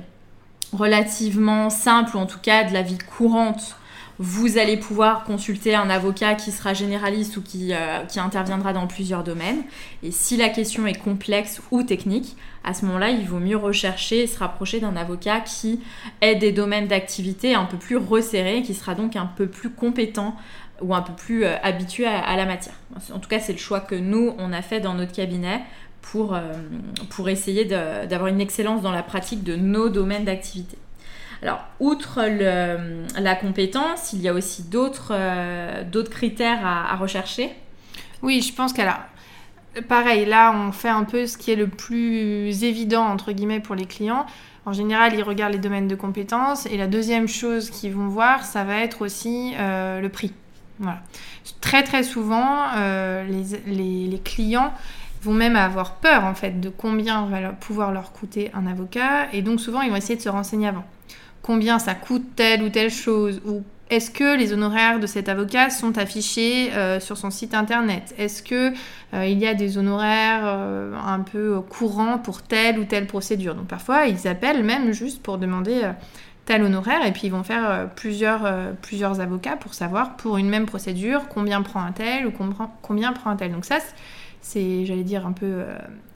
relativement 0.74 1.70
simple, 1.70 2.18
ou 2.18 2.20
en 2.20 2.26
tout 2.26 2.40
cas 2.40 2.64
de 2.64 2.74
la 2.74 2.82
vie 2.82 2.98
courante, 2.98 3.78
vous 4.24 4.58
allez 4.58 4.78
pouvoir 4.78 5.26
consulter 5.26 5.76
un 5.76 5.90
avocat 5.90 6.36
qui 6.36 6.54
sera 6.54 6.74
généraliste 6.74 7.36
ou 7.36 7.42
qui, 7.42 7.74
euh, 7.74 8.06
qui, 8.06 8.22
interviendra 8.22 8.72
dans 8.72 8.88
plusieurs 8.88 9.22
domaines. 9.22 9.64
Et 10.02 10.12
si 10.12 10.38
la 10.38 10.48
question 10.48 10.88
est 10.88 10.98
complexe 10.98 11.62
ou 11.72 11.84
technique, 11.84 12.38
à 12.64 12.74
ce 12.74 12.86
moment-là, 12.86 13.10
il 13.10 13.28
vaut 13.28 13.40
mieux 13.40 13.58
rechercher 13.58 14.24
et 14.24 14.28
se 14.28 14.40
rapprocher 14.40 14.80
d'un 14.80 14.96
avocat 14.96 15.42
qui 15.42 15.82
ait 16.22 16.36
des 16.36 16.54
domaines 16.54 16.88
d'activité 16.88 17.54
un 17.54 17.66
peu 17.66 17.76
plus 17.76 17.98
resserrés, 17.98 18.62
qui 18.62 18.74
sera 18.74 18.96
donc 18.96 19.18
un 19.18 19.26
peu 19.26 19.48
plus 19.48 19.70
compétent 19.70 20.38
ou 20.82 20.96
un 20.96 21.02
peu 21.02 21.12
plus 21.12 21.44
euh, 21.44 21.58
habitué 21.62 22.06
à 22.06 22.38
la 22.38 22.46
matière. 22.46 22.76
En 23.14 23.20
tout 23.20 23.28
cas, 23.28 23.42
c'est 23.42 23.52
le 23.52 23.60
choix 23.60 23.82
que 23.82 23.96
nous, 23.96 24.34
on 24.38 24.54
a 24.54 24.62
fait 24.62 24.80
dans 24.80 24.94
notre 24.94 25.12
cabinet 25.12 25.64
pour, 26.02 26.34
euh, 26.34 26.54
pour 27.10 27.28
essayer 27.28 27.66
d'avoir 27.66 28.28
une 28.28 28.40
excellence 28.40 28.82
dans 28.82 28.94
la 28.94 29.04
pratique 29.04 29.44
de 29.44 29.58
nos 29.58 29.90
domaines 29.90 30.24
d'activité. 30.24 30.78
Alors, 31.44 31.60
outre 31.82 32.22
la 33.20 33.36
compétence, 33.36 34.14
il 34.14 34.22
y 34.22 34.30
a 34.30 34.34
aussi 34.34 34.64
d'autres 34.64 35.12
euh, 35.12 36.04
critères 36.10 36.66
à, 36.66 36.96
rechercher. 36.96 37.54
Oui, 38.22 38.42
je 38.42 38.54
pense 38.54 38.72
qu'elle 38.72 38.88
a. 38.88 39.08
Pareil, 39.90 40.26
là, 40.26 40.54
on 40.56 40.72
fait 40.72 40.88
un 40.88 41.04
peu 41.04 41.28
ce 41.28 41.38
qui 41.38 41.52
est 41.52 41.58
le 41.58 41.68
plus 41.68 42.64
évident, 42.64 43.04
entre 43.04 43.34
guillemets, 43.34 43.60
pour 43.60 43.76
les 43.76 43.86
clients. 43.86 44.26
En 44.66 44.72
général, 44.72 45.16
ils 45.16 45.24
regardent 45.24 45.52
les 45.52 45.60
domaines 45.60 45.90
de 45.90 45.96
compétences. 45.96 46.66
Et 46.68 46.78
la 46.78 46.88
deuxième 46.88 47.28
chose 47.28 47.70
qu'ils 47.70 47.92
vont 47.92 48.08
voir, 48.08 48.46
ça 48.46 48.64
va 48.64 48.78
être 48.78 49.02
aussi 49.02 49.52
euh, 49.60 50.00
le 50.00 50.08
prix. 50.08 50.32
Très, 51.60 51.84
très 51.84 52.04
souvent, 52.04 52.72
les, 52.76 53.44
les, 53.68 54.08
les 54.08 54.20
clients 54.20 54.72
vont 55.22 55.34
même 55.34 55.56
avoir 55.56 55.96
peur 55.96 56.26
en 56.26 56.34
fait 56.34 56.60
de 56.60 56.70
combien 56.70 57.26
va 57.26 57.50
pouvoir 57.52 57.92
leur 57.94 58.12
coûter 58.12 58.52
un 58.54 58.68
avocat 58.68 59.32
et 59.32 59.42
donc 59.42 59.62
souvent 59.62 59.82
ils 59.82 59.90
vont 59.90 59.96
essayer 59.96 60.18
de 60.18 60.22
se 60.22 60.28
renseigner 60.28 60.68
avant. 60.68 60.84
Combien 61.44 61.78
ça 61.78 61.94
coûte 61.94 62.24
telle 62.36 62.64
ou 62.64 62.70
telle 62.70 62.90
chose 62.90 63.42
ou 63.46 63.64
est-ce 63.90 64.10
que 64.10 64.38
les 64.38 64.54
honoraires 64.54 65.00
de 65.00 65.06
cet 65.06 65.28
avocat 65.30 65.70
sont 65.70 65.98
affichés 65.98 66.74
euh, 66.74 67.00
sur 67.00 67.18
son 67.18 67.30
site 67.30 67.54
internet? 67.54 68.16
Est-ce 68.18 68.42
que 68.42 68.74
euh, 69.14 69.26
il 69.28 69.38
y 69.38 69.46
a 69.46 69.54
des 69.54 69.78
honoraires 69.78 70.46
euh, 70.46 70.96
un 70.96 71.20
peu 71.20 71.60
courants 71.60 72.18
pour 72.18 72.42
telle 72.42 72.80
ou 72.80 72.86
telle 72.86 73.08
procédure? 73.08 73.56
Donc 73.56 73.68
parfois 73.68 74.08
ils 74.08 74.28
appellent 74.28 74.64
même 74.64 74.94
juste 74.94 75.22
pour 75.22 75.38
demander 75.38 75.82
tel 76.46 76.64
honoraire 76.64 77.06
et 77.06 77.12
puis 77.12 77.24
ils 77.26 77.32
vont 77.32 77.44
faire 77.44 77.90
plusieurs, 77.96 78.50
plusieurs 78.82 79.20
avocats 79.20 79.58
pour 79.58 79.74
savoir 79.74 80.16
pour 80.16 80.38
une 80.38 80.50
même 80.50 80.66
procédure 80.66 81.28
combien 81.28 81.62
prend 81.62 81.82
un 81.82 81.92
tel 81.92 82.26
ou 82.26 82.32
combien 82.82 83.14
prend 83.14 83.30
un 83.30 83.36
tel. 83.36 83.52
Donc 83.52 83.66
ça, 83.66 83.78
c'est, 84.42 84.86
j'allais 84.86 85.04
dire, 85.04 85.28
un 85.28 85.34
peu 85.34 85.66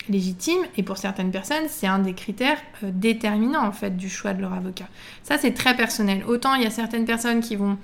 légitime 0.09 0.59
et 0.77 0.83
pour 0.83 0.97
certaines 0.97 1.31
personnes, 1.31 1.65
c'est 1.69 1.87
un 1.87 1.99
des 1.99 2.13
critères 2.13 2.57
déterminants 2.81 3.65
en 3.65 3.71
fait 3.71 3.95
du 3.95 4.09
choix 4.09 4.33
de 4.33 4.41
leur 4.41 4.53
avocat. 4.53 4.87
Ça, 5.23 5.37
c'est 5.37 5.53
très 5.53 5.75
personnel. 5.75 6.23
Autant 6.27 6.55
il 6.55 6.63
y 6.63 6.65
a 6.65 6.71
certaines 6.71 7.05
personnes 7.05 7.41
qui 7.41 7.55
vont 7.55 7.77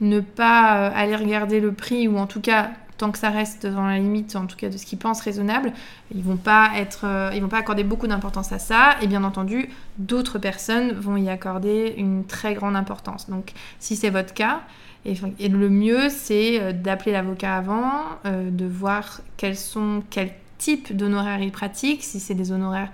ne 0.00 0.20
pas 0.20 0.88
aller 0.88 1.16
regarder 1.16 1.60
le 1.60 1.72
prix 1.72 2.08
ou 2.08 2.16
en 2.16 2.26
tout 2.26 2.40
cas 2.40 2.70
tant 3.00 3.10
que 3.10 3.18
ça 3.18 3.30
reste 3.30 3.66
dans 3.66 3.86
la 3.86 3.98
limite, 3.98 4.36
en 4.36 4.44
tout 4.44 4.56
cas 4.56 4.68
de 4.68 4.76
ce 4.76 4.84
qu'ils 4.84 4.98
pensent 4.98 5.22
raisonnable, 5.22 5.72
ils 6.14 6.22
vont 6.22 6.36
pas 6.36 6.72
être, 6.76 7.06
euh, 7.06 7.30
ils 7.34 7.40
vont 7.40 7.48
pas 7.48 7.56
accorder 7.56 7.82
beaucoup 7.82 8.06
d'importance 8.06 8.52
à 8.52 8.58
ça. 8.58 8.96
Et 9.00 9.06
bien 9.06 9.24
entendu, 9.24 9.70
d'autres 9.96 10.38
personnes 10.38 10.92
vont 10.92 11.16
y 11.16 11.30
accorder 11.30 11.94
une 11.96 12.26
très 12.26 12.52
grande 12.52 12.76
importance. 12.76 13.30
Donc, 13.30 13.52
si 13.78 13.96
c'est 13.96 14.10
votre 14.10 14.34
cas, 14.34 14.60
et, 15.06 15.48
le 15.48 15.70
mieux, 15.70 16.10
c'est 16.10 16.60
euh, 16.60 16.72
d'appeler 16.72 17.12
l'avocat 17.12 17.56
avant, 17.56 18.02
euh, 18.26 18.50
de 18.50 18.66
voir 18.66 19.22
quels 19.38 19.56
sont, 19.56 20.02
quel 20.10 20.32
type 20.60 20.96
d'honoraires 20.96 21.40
il 21.42 21.50
pratique, 21.50 22.04
si 22.04 22.20
c'est 22.20 22.34
des 22.34 22.52
honoraires 22.52 22.92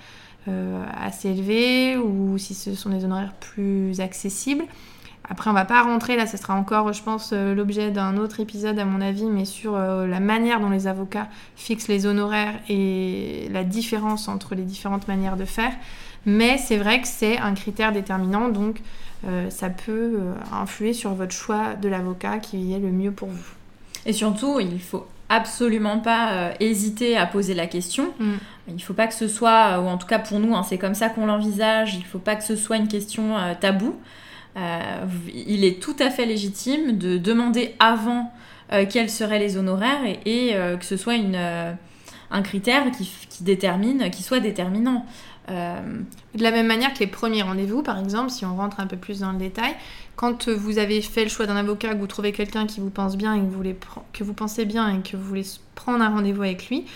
assez 0.97 1.29
élevés 1.29 1.97
ou 1.97 2.39
si 2.39 2.55
ce 2.55 2.77
sont 2.77 2.91
des 2.91 3.05
honoraires 3.05 3.35
plus 3.35 4.01
accessibles. 4.01 4.65
Après, 5.29 5.51
on 5.51 5.53
va 5.53 5.65
pas 5.65 5.83
rentrer 5.83 6.17
là, 6.17 6.27
ce 6.27 6.37
sera 6.37 6.55
encore, 6.55 6.93
je 6.93 7.03
pense, 7.03 7.31
euh, 7.33 7.55
l'objet 7.55 7.91
d'un 7.91 8.17
autre 8.17 8.39
épisode 8.39 8.79
à 8.79 8.85
mon 8.85 9.01
avis, 9.01 9.25
mais 9.25 9.45
sur 9.45 9.75
euh, 9.75 10.07
la 10.07 10.21
manière 10.21 10.61
dont 10.61 10.71
les 10.71 10.87
avocats 10.87 11.29
fixent 11.57 11.89
les 11.89 12.07
honoraires 12.07 12.55
et 12.69 13.49
la 13.51 13.65
différence 13.65 14.29
entre 14.29 14.55
les 14.55 14.63
différentes 14.63 15.09
manières 15.09 15.37
de 15.37 15.45
faire. 15.45 15.73
Mais 16.27 16.59
c'est 16.59 16.77
vrai 16.77 17.01
que 17.01 17.09
c'est 17.09 17.39
un 17.39 17.55
critère 17.55 17.93
déterminant, 17.93 18.49
donc 18.49 18.81
euh, 19.27 19.51
ça 19.51 19.69
peut 19.69 20.21
influer 20.53 20.93
sur 20.93 21.15
votre 21.15 21.33
choix 21.33 21.75
de 21.75 21.89
l'avocat 21.89 22.39
qui 22.39 22.73
est 22.73 22.79
le 22.79 22.91
mieux 22.91 23.13
pour 23.13 23.29
vous. 23.29 23.55
Et 24.05 24.13
surtout, 24.13 24.61
il 24.61 24.81
faut 24.81 25.07
absolument 25.29 25.99
pas 25.99 26.53
hésiter 26.61 27.17
à 27.17 27.27
poser 27.27 27.55
la 27.55 27.67
question. 27.67 28.13
Mm. 28.19 28.35
Il 28.69 28.75
ne 28.75 28.81
faut 28.81 28.95
pas 28.95 29.07
que 29.07 29.15
ce 29.15 29.29
soit, 29.29 29.81
ou 29.81 29.87
en 29.87 29.97
tout 29.97 30.07
cas 30.07 30.19
pour 30.19 30.41
nous, 30.41 30.55
hein, 30.55 30.63
c'est 30.63 30.79
comme 30.79 30.95
ça 30.95 31.09
qu'on 31.09 31.27
l'envisage, 31.27 31.95
il 31.95 32.01
ne 32.01 32.05
faut 32.05 32.19
pas 32.19 32.37
que 32.37 32.45
ce 32.45 32.57
soit 32.57 32.77
une 32.77 32.89
question 32.89 33.35
taboue. 33.61 33.97
Euh, 34.57 35.05
il 35.35 35.65
est 35.65 35.83
tout 35.83 35.97
à 35.99 36.11
fait 36.11 36.25
légitime 36.25 36.97
de 36.97 37.19
demander 37.19 37.75
avant 37.79 38.33
euh, 38.73 38.87
quels 38.89 39.11
seraient 39.11 39.39
les 39.39 39.59
honoraires 39.59 40.01
et, 40.25 40.55
euh, 40.55 40.77
que 40.77 40.85
ce 40.85 40.97
soit 40.97 41.17
une, 41.17 41.37
un 41.37 42.43
critère 42.43 42.85
qui, 42.91 43.45
détermine, 43.45 44.11
qui 44.11 44.23
soit 44.23 44.41
déterminant. 44.41 45.05
De 45.49 46.43
la 46.43 46.51
même 46.51 46.67
manière 46.67 46.93
que 46.93 46.99
les 46.99 47.07
premiers 47.07 47.43
rendez-vous, 47.43 47.83
par 47.83 47.99
exemple, 47.99 48.31
si 48.31 48.45
on 48.45 48.57
rentre 48.57 48.81
un 48.81 48.87
peu 48.87 48.97
plus 48.97 49.21
dans 49.21 49.33
le 49.33 49.39
détail, 49.39 49.75
quand 50.17 50.49
vous 50.49 50.79
avez 50.79 51.03
fait 51.03 51.25
le 51.25 51.31
choix 51.31 51.47
d'un 51.47 51.57
avocat, 51.57 51.95
que 51.95 51.99
vous 51.99 52.07
trouvez 52.07 52.33
quelqu'un 52.33 52.67
qui 52.67 52.81
vous 52.81 52.91
pense 52.91 53.17
bien 53.17 53.35
et 53.35 53.39
que 53.39 53.45
vous, 53.45 53.51
voulez 53.51 53.77
que 54.13 54.25
vous 54.25 54.35
pensez 54.35 54.65
bien 54.65 54.89
et 54.89 55.03
que 55.03 55.17
vous 55.17 55.25
voulez 55.25 55.47
prendre 55.75 56.03
un 56.03 56.11
rendez-vous 56.11 56.43
avec 56.43 56.69
lui, 56.69 56.87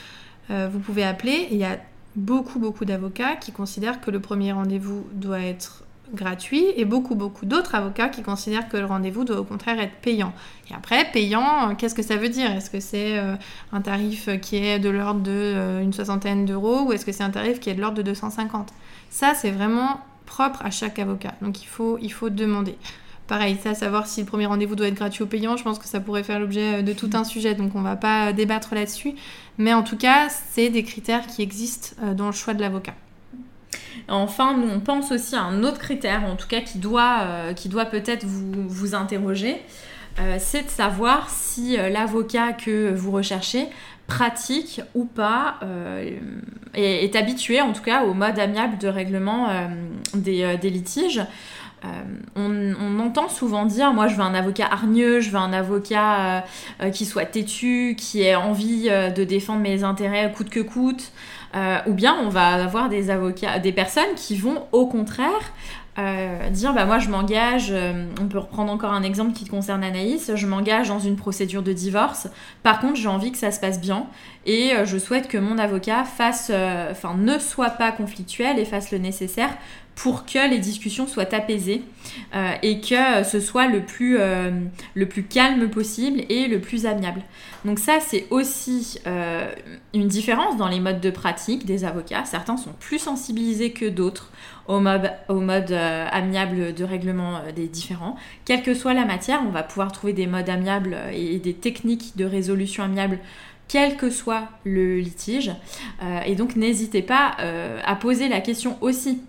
vous 0.48 0.78
pouvez 0.80 1.04
appeler. 1.04 1.48
il 1.50 1.58
y 1.58 1.64
a 1.64 1.78
beaucoup, 2.16 2.58
beaucoup 2.58 2.84
d'avocats 2.84 3.36
qui 3.36 3.52
considèrent 3.52 4.00
que 4.00 4.10
le 4.10 4.20
premier 4.20 4.52
rendez-vous 4.52 5.06
doit 5.12 5.40
être 5.40 5.79
gratuit 6.12 6.64
et 6.76 6.84
beaucoup 6.84 7.14
beaucoup 7.14 7.46
d'autres 7.46 7.74
avocats 7.74 8.08
qui 8.08 8.22
considèrent 8.22 8.68
que 8.68 8.76
le 8.76 8.86
rendez-vous 8.86 9.24
doit 9.24 9.40
au 9.40 9.44
contraire 9.44 9.78
être 9.80 9.94
payant. 10.02 10.32
Et 10.70 10.74
après, 10.74 11.10
payant, 11.12 11.70
euh, 11.70 11.74
qu'est-ce 11.74 11.94
que 11.94 12.02
ça 12.02 12.16
veut 12.16 12.28
dire? 12.28 12.50
Est-ce 12.50 12.70
que 12.70 12.80
c'est 12.80 13.18
euh, 13.18 13.36
un 13.72 13.80
tarif 13.80 14.28
qui 14.40 14.56
est 14.56 14.78
de 14.78 14.88
l'ordre 14.88 15.20
de 15.20 15.30
euh, 15.30 15.82
une 15.82 15.92
soixantaine 15.92 16.44
d'euros 16.46 16.82
ou 16.82 16.92
est-ce 16.92 17.04
que 17.04 17.12
c'est 17.12 17.24
un 17.24 17.30
tarif 17.30 17.60
qui 17.60 17.70
est 17.70 17.74
de 17.74 17.80
l'ordre 17.80 17.96
de 17.96 18.02
250 18.02 18.72
Ça, 19.10 19.34
c'est 19.34 19.50
vraiment 19.50 20.00
propre 20.26 20.64
à 20.64 20.70
chaque 20.70 20.98
avocat. 20.98 21.34
Donc 21.42 21.62
il 21.62 21.66
faut, 21.66 21.98
il 22.00 22.12
faut 22.12 22.30
demander. 22.30 22.76
Pareil, 23.26 23.56
ça, 23.62 23.74
savoir 23.74 24.06
si 24.06 24.20
le 24.20 24.26
premier 24.26 24.46
rendez-vous 24.46 24.74
doit 24.74 24.88
être 24.88 24.94
gratuit 24.94 25.22
ou 25.22 25.26
payant, 25.26 25.56
je 25.56 25.62
pense 25.62 25.78
que 25.78 25.86
ça 25.86 26.00
pourrait 26.00 26.24
faire 26.24 26.40
l'objet 26.40 26.82
de 26.82 26.92
tout 26.92 27.10
un 27.14 27.22
sujet, 27.22 27.54
donc 27.54 27.76
on 27.76 27.80
va 27.80 27.94
pas 27.94 28.32
débattre 28.32 28.74
là-dessus. 28.74 29.14
Mais 29.56 29.72
en 29.72 29.84
tout 29.84 29.96
cas, 29.96 30.28
c'est 30.28 30.68
des 30.68 30.82
critères 30.82 31.28
qui 31.28 31.42
existent 31.42 31.94
dans 32.14 32.26
le 32.26 32.32
choix 32.32 32.54
de 32.54 32.60
l'avocat. 32.60 32.94
Enfin, 34.08 34.56
nous, 34.56 34.68
on 34.68 34.80
pense 34.80 35.12
aussi 35.12 35.36
à 35.36 35.42
un 35.42 35.62
autre 35.62 35.78
critère, 35.78 36.24
en 36.24 36.36
tout 36.36 36.48
cas 36.48 36.60
qui 36.60 36.78
doit, 36.78 37.20
euh, 37.22 37.84
peut-être 37.90 38.24
vous, 38.26 38.94
interroger, 38.94 39.56
euh, 40.18 40.36
c'est 40.38 40.64
de 40.64 40.68
savoir 40.68 41.30
si 41.30 41.78
euh, 41.78 41.88
l'avocat 41.88 42.52
que 42.52 42.92
vous 42.92 43.12
recherchez 43.12 43.68
pratique 44.06 44.80
ou 44.96 45.04
pas, 45.04 45.60
est, 46.74 47.14
habitué 47.14 47.60
en 47.60 47.72
tout 47.72 47.82
cas 47.82 48.02
au 48.02 48.12
mode 48.12 48.40
amiable 48.40 48.76
de 48.76 48.88
règlement 48.88 49.46
des, 50.14 50.56
litiges. 50.64 51.22
on, 52.34 52.98
entend 52.98 53.28
souvent 53.28 53.66
dire 53.66 53.92
moi 53.92 54.08
je 54.08 54.16
veux 54.16 54.22
un 54.22 54.34
avocat 54.34 54.66
hargneux, 54.68 55.20
je 55.20 55.30
veux 55.30 55.38
un 55.38 55.52
avocat 55.52 56.44
qui 56.92 57.06
soit 57.06 57.24
têtu, 57.24 57.94
qui 57.96 58.22
ait 58.22 58.34
envie 58.34 58.90
de 58.90 59.22
défendre 59.22 59.60
mes 59.60 59.84
intérêts 59.84 60.32
coûte 60.32 60.50
que 60.50 60.58
coûte, 60.58 61.12
euh, 61.54 61.78
ou 61.86 61.94
bien 61.94 62.16
on 62.24 62.28
va 62.28 62.64
avoir 62.64 62.88
des 62.88 63.10
avocats, 63.10 63.58
des 63.58 63.72
personnes 63.72 64.14
qui 64.14 64.36
vont 64.36 64.66
au 64.70 64.86
contraire 64.86 65.52
euh, 65.98 66.48
dire 66.50 66.72
bah 66.72 66.84
moi 66.84 67.00
je 67.00 67.08
m'engage, 67.08 67.70
euh, 67.70 68.06
on 68.20 68.26
peut 68.26 68.38
reprendre 68.38 68.72
encore 68.72 68.92
un 68.92 69.02
exemple 69.02 69.32
qui 69.32 69.46
concerne 69.46 69.82
Anaïs, 69.82 70.30
je 70.34 70.46
m'engage 70.46 70.88
dans 70.88 71.00
une 71.00 71.16
procédure 71.16 71.62
de 71.62 71.72
divorce, 71.72 72.28
par 72.62 72.78
contre 72.78 72.94
j'ai 72.94 73.08
envie 73.08 73.32
que 73.32 73.38
ça 73.38 73.50
se 73.50 73.58
passe 73.58 73.80
bien 73.80 74.06
et 74.46 74.72
je 74.84 74.96
souhaite 74.96 75.26
que 75.26 75.38
mon 75.38 75.58
avocat 75.58 76.04
fasse, 76.04 76.50
ne 76.50 77.38
soit 77.38 77.70
pas 77.70 77.90
conflictuel 77.90 78.58
et 78.58 78.64
fasse 78.64 78.92
le 78.92 78.98
nécessaire 78.98 79.50
pour 80.02 80.24
que 80.24 80.48
les 80.48 80.58
discussions 80.58 81.06
soient 81.06 81.34
apaisées 81.34 81.82
euh, 82.34 82.52
et 82.62 82.80
que 82.80 83.22
ce 83.22 83.38
soit 83.38 83.66
le 83.66 83.82
plus, 83.82 84.16
euh, 84.18 84.50
le 84.94 85.06
plus 85.06 85.24
calme 85.24 85.68
possible 85.68 86.22
et 86.30 86.48
le 86.48 86.58
plus 86.58 86.86
amiable. 86.86 87.20
Donc 87.66 87.78
ça, 87.78 87.98
c'est 88.00 88.26
aussi 88.30 88.98
euh, 89.06 89.52
une 89.92 90.08
différence 90.08 90.56
dans 90.56 90.68
les 90.68 90.80
modes 90.80 91.02
de 91.02 91.10
pratique 91.10 91.66
des 91.66 91.84
avocats. 91.84 92.24
Certains 92.24 92.56
sont 92.56 92.72
plus 92.80 92.98
sensibilisés 92.98 93.72
que 93.72 93.84
d'autres 93.84 94.30
au 94.68 94.80
mode, 94.80 95.12
au 95.28 95.40
mode 95.40 95.72
amiable 95.72 96.72
de 96.72 96.84
règlement 96.84 97.42
des 97.54 97.66
différends. 97.66 98.16
Quelle 98.46 98.62
que 98.62 98.72
soit 98.72 98.94
la 98.94 99.04
matière, 99.04 99.42
on 99.46 99.50
va 99.50 99.62
pouvoir 99.62 99.92
trouver 99.92 100.14
des 100.14 100.26
modes 100.26 100.48
amiables 100.48 100.96
et 101.12 101.38
des 101.38 101.54
techniques 101.54 102.16
de 102.16 102.24
résolution 102.24 102.84
amiable 102.84 103.18
quel 103.68 103.96
que 103.96 104.10
soit 104.10 104.48
le 104.64 104.98
litige. 104.98 105.52
et 106.26 106.34
donc 106.34 106.56
n'hésitez 106.56 107.02
pas 107.02 107.36
à 107.84 107.94
poser 107.94 108.28
la 108.28 108.40
question 108.40 108.76
aussi 108.80 109.20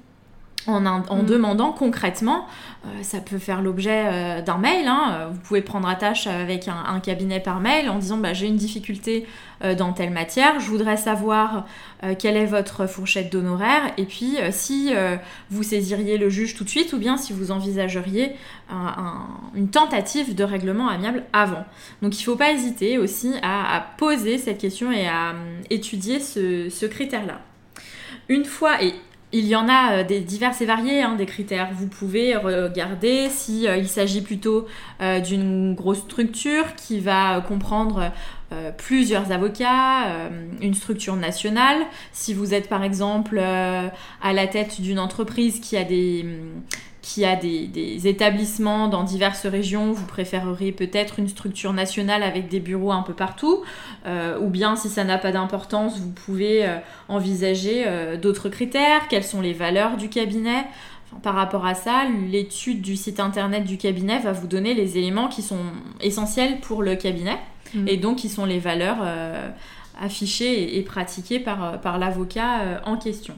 en, 0.68 0.86
en, 0.86 1.24
mm. 1.24 1.26
demandant 1.26 1.72
concrètement, 1.72 2.46
euh, 2.86 2.90
ça 3.04 3.20
peut 3.20 3.38
faire 3.38 3.62
l'objet 3.62 4.06
euh, 4.06 4.42
d'un 4.42 4.58
mail, 4.58 4.88
hein. 4.88 5.30
vous 5.32 5.40
pouvez 5.40 5.62
prendre 5.62 5.88
attache 5.88 6.28
avec 6.28 6.68
un, 6.68 7.00
cabinet 7.00 7.40
par 7.40 7.60
mail 7.60 7.90
en 7.90 7.98
disant 7.98 8.18
bah, 8.18 8.34
j'ai 8.34 8.48
une 8.48 8.58
difficulté 8.58 9.26
euh, 9.64 9.76
dans 9.76 9.94
telle 9.94 10.12
matière, 10.12 10.60
je 10.60 10.68
voudrais 10.68 10.98
savoir 10.98 11.66
quelle 12.18 12.36
est 12.36 12.48
votre 12.48 12.88
fourchette 12.88 13.32
d'honoraires 13.32 13.94
et 13.96 14.06
puis 14.06 14.36
si 14.50 14.92
vous 15.52 15.62
saisiriez 15.62 16.18
le 16.18 16.32
juge 16.32 16.56
tout 16.56 16.64
de 16.64 16.70
suite 16.70 16.94
ou 16.94 16.98
bien 16.98 17.16
si 17.16 17.32
vous 17.32 17.52
envisageriez 17.52 18.32
une 19.54 19.70
tentative 19.70 20.34
de 20.34 20.44
règlement 20.44 20.90
amiable 20.90 21.24
avant. 21.32 21.64
Donc 22.02 22.16
il 22.16 22.22
ne 22.22 22.24
faut 22.24 22.36
pas 22.36 22.54
hésiter 22.54 22.98
aussi 22.98 23.36
à, 23.44 23.86
poser 23.98 24.40
cette 24.40 24.58
question 24.58 24.92
et 24.92 25.08
à 25.08 25.36
étudier 25.70 26.20
ce, 26.20 26.70
ce 26.72 26.88
critère-là. 26.88 27.40
Une 28.30 28.46
fois, 28.46 28.82
et 28.82 28.96
il 29.34 29.46
y 29.48 29.56
en 29.56 29.70
a 29.70 29.94
euh, 29.94 30.04
des 30.04 30.20
divers 30.20 30.60
et 30.62 30.66
variés 30.66 31.02
hein, 31.02 31.16
des 31.16 31.26
critères. 31.26 31.70
Vous 31.74 31.88
pouvez 31.88 32.36
regarder 32.36 33.30
si 33.30 33.68
euh, 33.68 33.84
s'agit 33.86 34.22
plutôt 34.22 34.68
euh, 35.02 35.20
d'une 35.20 35.74
grosse 35.74 36.00
structure 36.00 36.76
qui 36.76 37.00
va 37.00 37.42
comprendre 37.42 38.12
plusieurs 38.78 39.32
avocats, 39.32 40.30
une 40.60 40.74
structure 40.74 41.16
nationale. 41.16 41.78
Si 42.12 42.34
vous 42.34 42.54
êtes 42.54 42.68
par 42.68 42.84
exemple 42.84 43.40
à 43.40 44.34
la 44.34 44.48
tête 44.48 44.82
d'une 44.82 45.00
entreprise 45.00 45.62
qui 45.62 45.78
a 45.78 45.86
des 45.86 46.26
qui 47.02 47.26
a 47.26 47.36
des, 47.36 48.08
établissements 48.08 48.88
dans 48.88 49.04
diverses 49.04 49.46
régions, 49.46 49.92
vous 49.92 50.06
préféreriez 50.06 50.72
peut-être 50.72 51.18
une 51.20 51.28
structure 51.28 51.74
nationale 51.74 52.22
avec 52.22 52.48
des 52.48 52.60
bureaux 52.60 52.92
un 52.92 53.02
peu 53.02 53.14
partout, 53.14 53.64
euh, 54.06 54.40
ou 54.40 54.50
bien 54.50 54.76
si 54.76 54.88
ça 54.88 55.04
n'a 55.04 55.18
pas 55.18 55.32
d'importance, 55.32 56.00
vous 56.00 56.12
pouvez 56.12 56.66
euh, 56.66 56.78
envisager 57.10 57.84
euh, 57.88 58.18
d'autres 58.18 58.50
critères, 58.50 59.08
quelles 59.10 59.24
sont 59.24 59.42
les 59.42 59.54
valeurs 59.54 59.98
du 59.98 60.10
cabinet. 60.10 60.66
par 61.24 61.34
rapport 61.34 61.66
à 61.66 61.74
ça, 61.74 62.04
l'étude 62.30 62.82
du 62.82 62.96
site 62.96 63.20
internet 63.20 63.64
du 63.64 63.78
cabinet 63.78 64.20
va 64.20 64.32
vous 64.32 64.48
donner 64.48 64.74
les 64.74 64.98
éléments 64.98 65.28
qui 65.28 65.42
sont 65.42 65.66
essentiels 66.02 66.60
pour 66.60 66.84
le 66.84 66.96
cabinet, 66.96 67.38
mmh. 67.74 67.88
et 67.88 67.98
donc 67.98 68.18
qui 68.18 68.30
sont 68.30 68.46
les 68.46 68.60
valeurs 68.60 69.00
affichées 70.00 70.78
et, 70.78 70.82
pratiquées 70.84 71.40
par, 71.40 71.82
par 71.82 71.98
l'avocat 71.98 72.82
en 72.86 72.96
question. 72.96 73.36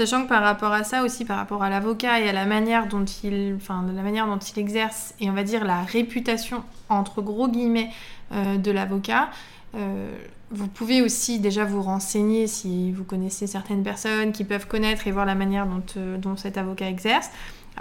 Sachant 0.00 0.22
que 0.22 0.30
par 0.30 0.42
rapport 0.42 0.72
à 0.72 0.82
ça 0.82 1.04
aussi, 1.04 1.26
par 1.26 1.36
rapport 1.36 1.62
à 1.62 1.68
l'avocat 1.68 2.20
et 2.20 2.28
à 2.30 2.32
la 2.32 2.46
manière 2.46 2.86
dont 2.86 3.04
il, 3.04 3.52
enfin, 3.54 3.84
la 3.94 4.00
manière 4.00 4.26
dont 4.26 4.38
il 4.38 4.58
exerce 4.58 5.12
et 5.20 5.28
on 5.28 5.34
va 5.34 5.42
dire 5.42 5.62
la 5.62 5.82
réputation 5.82 6.64
entre 6.88 7.20
gros 7.20 7.48
guillemets 7.48 7.90
euh, 8.32 8.56
de 8.56 8.70
l'avocat, 8.70 9.28
euh, 9.74 10.10
vous 10.50 10.68
pouvez 10.68 11.02
aussi 11.02 11.38
déjà 11.38 11.66
vous 11.66 11.82
renseigner 11.82 12.46
si 12.46 12.92
vous 12.92 13.04
connaissez 13.04 13.46
certaines 13.46 13.82
personnes 13.82 14.32
qui 14.32 14.44
peuvent 14.44 14.66
connaître 14.66 15.06
et 15.06 15.10
voir 15.10 15.26
la 15.26 15.34
manière 15.34 15.66
dont, 15.66 15.82
euh, 15.98 16.16
dont 16.16 16.34
cet 16.34 16.56
avocat 16.56 16.88
exerce. 16.88 17.28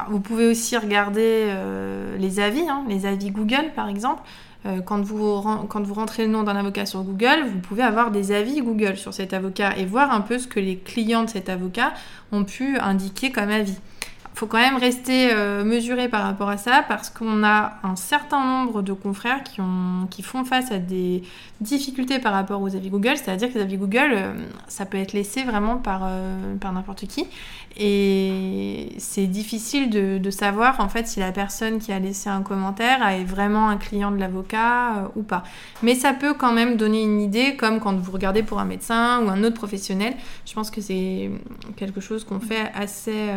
vous 0.09 0.19
pouvez 0.19 0.45
aussi 0.49 0.75
regarder 0.75 1.55
les 2.17 2.41
avis, 2.41 2.67
hein, 2.67 2.83
les 2.89 3.05
avis 3.05 3.31
Google 3.31 3.71
par 3.77 3.87
exemple. 3.87 4.23
Quand, 4.85 5.01
vous, 5.01 5.41
quand 5.69 5.81
vous 5.81 5.93
rentrez 5.93 6.25
le 6.25 6.31
nom 6.31 6.43
d'un 6.43 6.55
avocat 6.55 6.85
sur 6.85 7.01
Google, 7.03 7.45
vous 7.51 7.59
pouvez 7.59 7.83
avoir 7.83 8.11
des 8.11 8.31
avis 8.31 8.61
Google 8.61 8.97
sur 8.97 9.13
cet 9.13 9.33
avocat 9.33 9.77
et 9.77 9.85
voir 9.85 10.11
un 10.11 10.21
peu 10.21 10.37
ce 10.37 10.47
que 10.47 10.59
les 10.59 10.77
clients 10.77 11.23
de 11.23 11.29
cet 11.29 11.47
avocat 11.49 11.93
ont 12.31 12.43
pu 12.43 12.77
indiquer 12.77 13.31
comme 13.31 13.49
avis 13.49 13.77
faut 14.39 14.47
quand 14.47 14.57
même 14.57 14.77
rester 14.77 15.33
euh, 15.33 15.65
mesuré 15.65 16.07
par 16.07 16.23
rapport 16.23 16.47
à 16.47 16.55
ça 16.55 16.85
parce 16.87 17.09
qu'on 17.09 17.43
a 17.43 17.73
un 17.83 17.97
certain 17.97 18.41
nombre 18.45 18.81
de 18.81 18.93
confrères 18.93 19.43
qui, 19.43 19.59
ont, 19.59 20.07
qui 20.09 20.21
font 20.21 20.45
face 20.45 20.71
à 20.71 20.79
des 20.79 21.23
difficultés 21.59 22.19
par 22.19 22.31
rapport 22.31 22.61
aux 22.61 22.73
avis 22.73 22.89
Google, 22.89 23.17
c'est-à-dire 23.17 23.49
que 23.49 23.55
les 23.55 23.63
avis 23.63 23.75
Google, 23.75 24.11
euh, 24.13 24.33
ça 24.69 24.85
peut 24.85 24.97
être 24.97 25.11
laissé 25.11 25.43
vraiment 25.43 25.75
par, 25.75 26.03
euh, 26.05 26.55
par 26.55 26.71
n'importe 26.71 27.05
qui. 27.05 27.25
Et 27.75 28.93
c'est 28.97 29.27
difficile 29.27 29.89
de, 29.89 30.29
savoir 30.29 30.79
en 30.79 30.89
fait 30.89 31.07
si 31.07 31.19
la 31.19 31.31
personne 31.31 31.79
qui 31.79 31.91
a 31.91 31.99
laissé 31.99 32.29
un 32.29 32.41
commentaire 32.41 33.05
est 33.07 33.23
vraiment 33.23 33.67
un 33.67 33.77
client 33.77 34.11
de 34.11 34.17
l'avocat 34.17 35.11
ou 35.15 35.23
pas. 35.23 35.43
Mais 35.81 35.95
ça 35.95 36.13
peut 36.13 36.33
quand 36.33 36.53
même 36.53 36.77
donner 36.77 37.01
une 37.01 37.19
idée, 37.19 37.55
comme 37.55 37.79
quand 37.79 37.95
vous 37.95 38.11
regardez 38.11 38.43
pour 38.43 38.59
un 38.59 38.65
médecin 38.65 39.23
ou 39.23 39.29
un 39.29 39.43
autre 39.43 39.55
professionnel. 39.55 40.13
Je 40.45 40.53
pense 40.53 40.71
que 40.71 40.81
c'est 40.81 41.31
quelque 41.77 41.99
chose 41.99 42.23
qu'on 42.23 42.39
fait 42.39 42.71
assez 42.75 43.29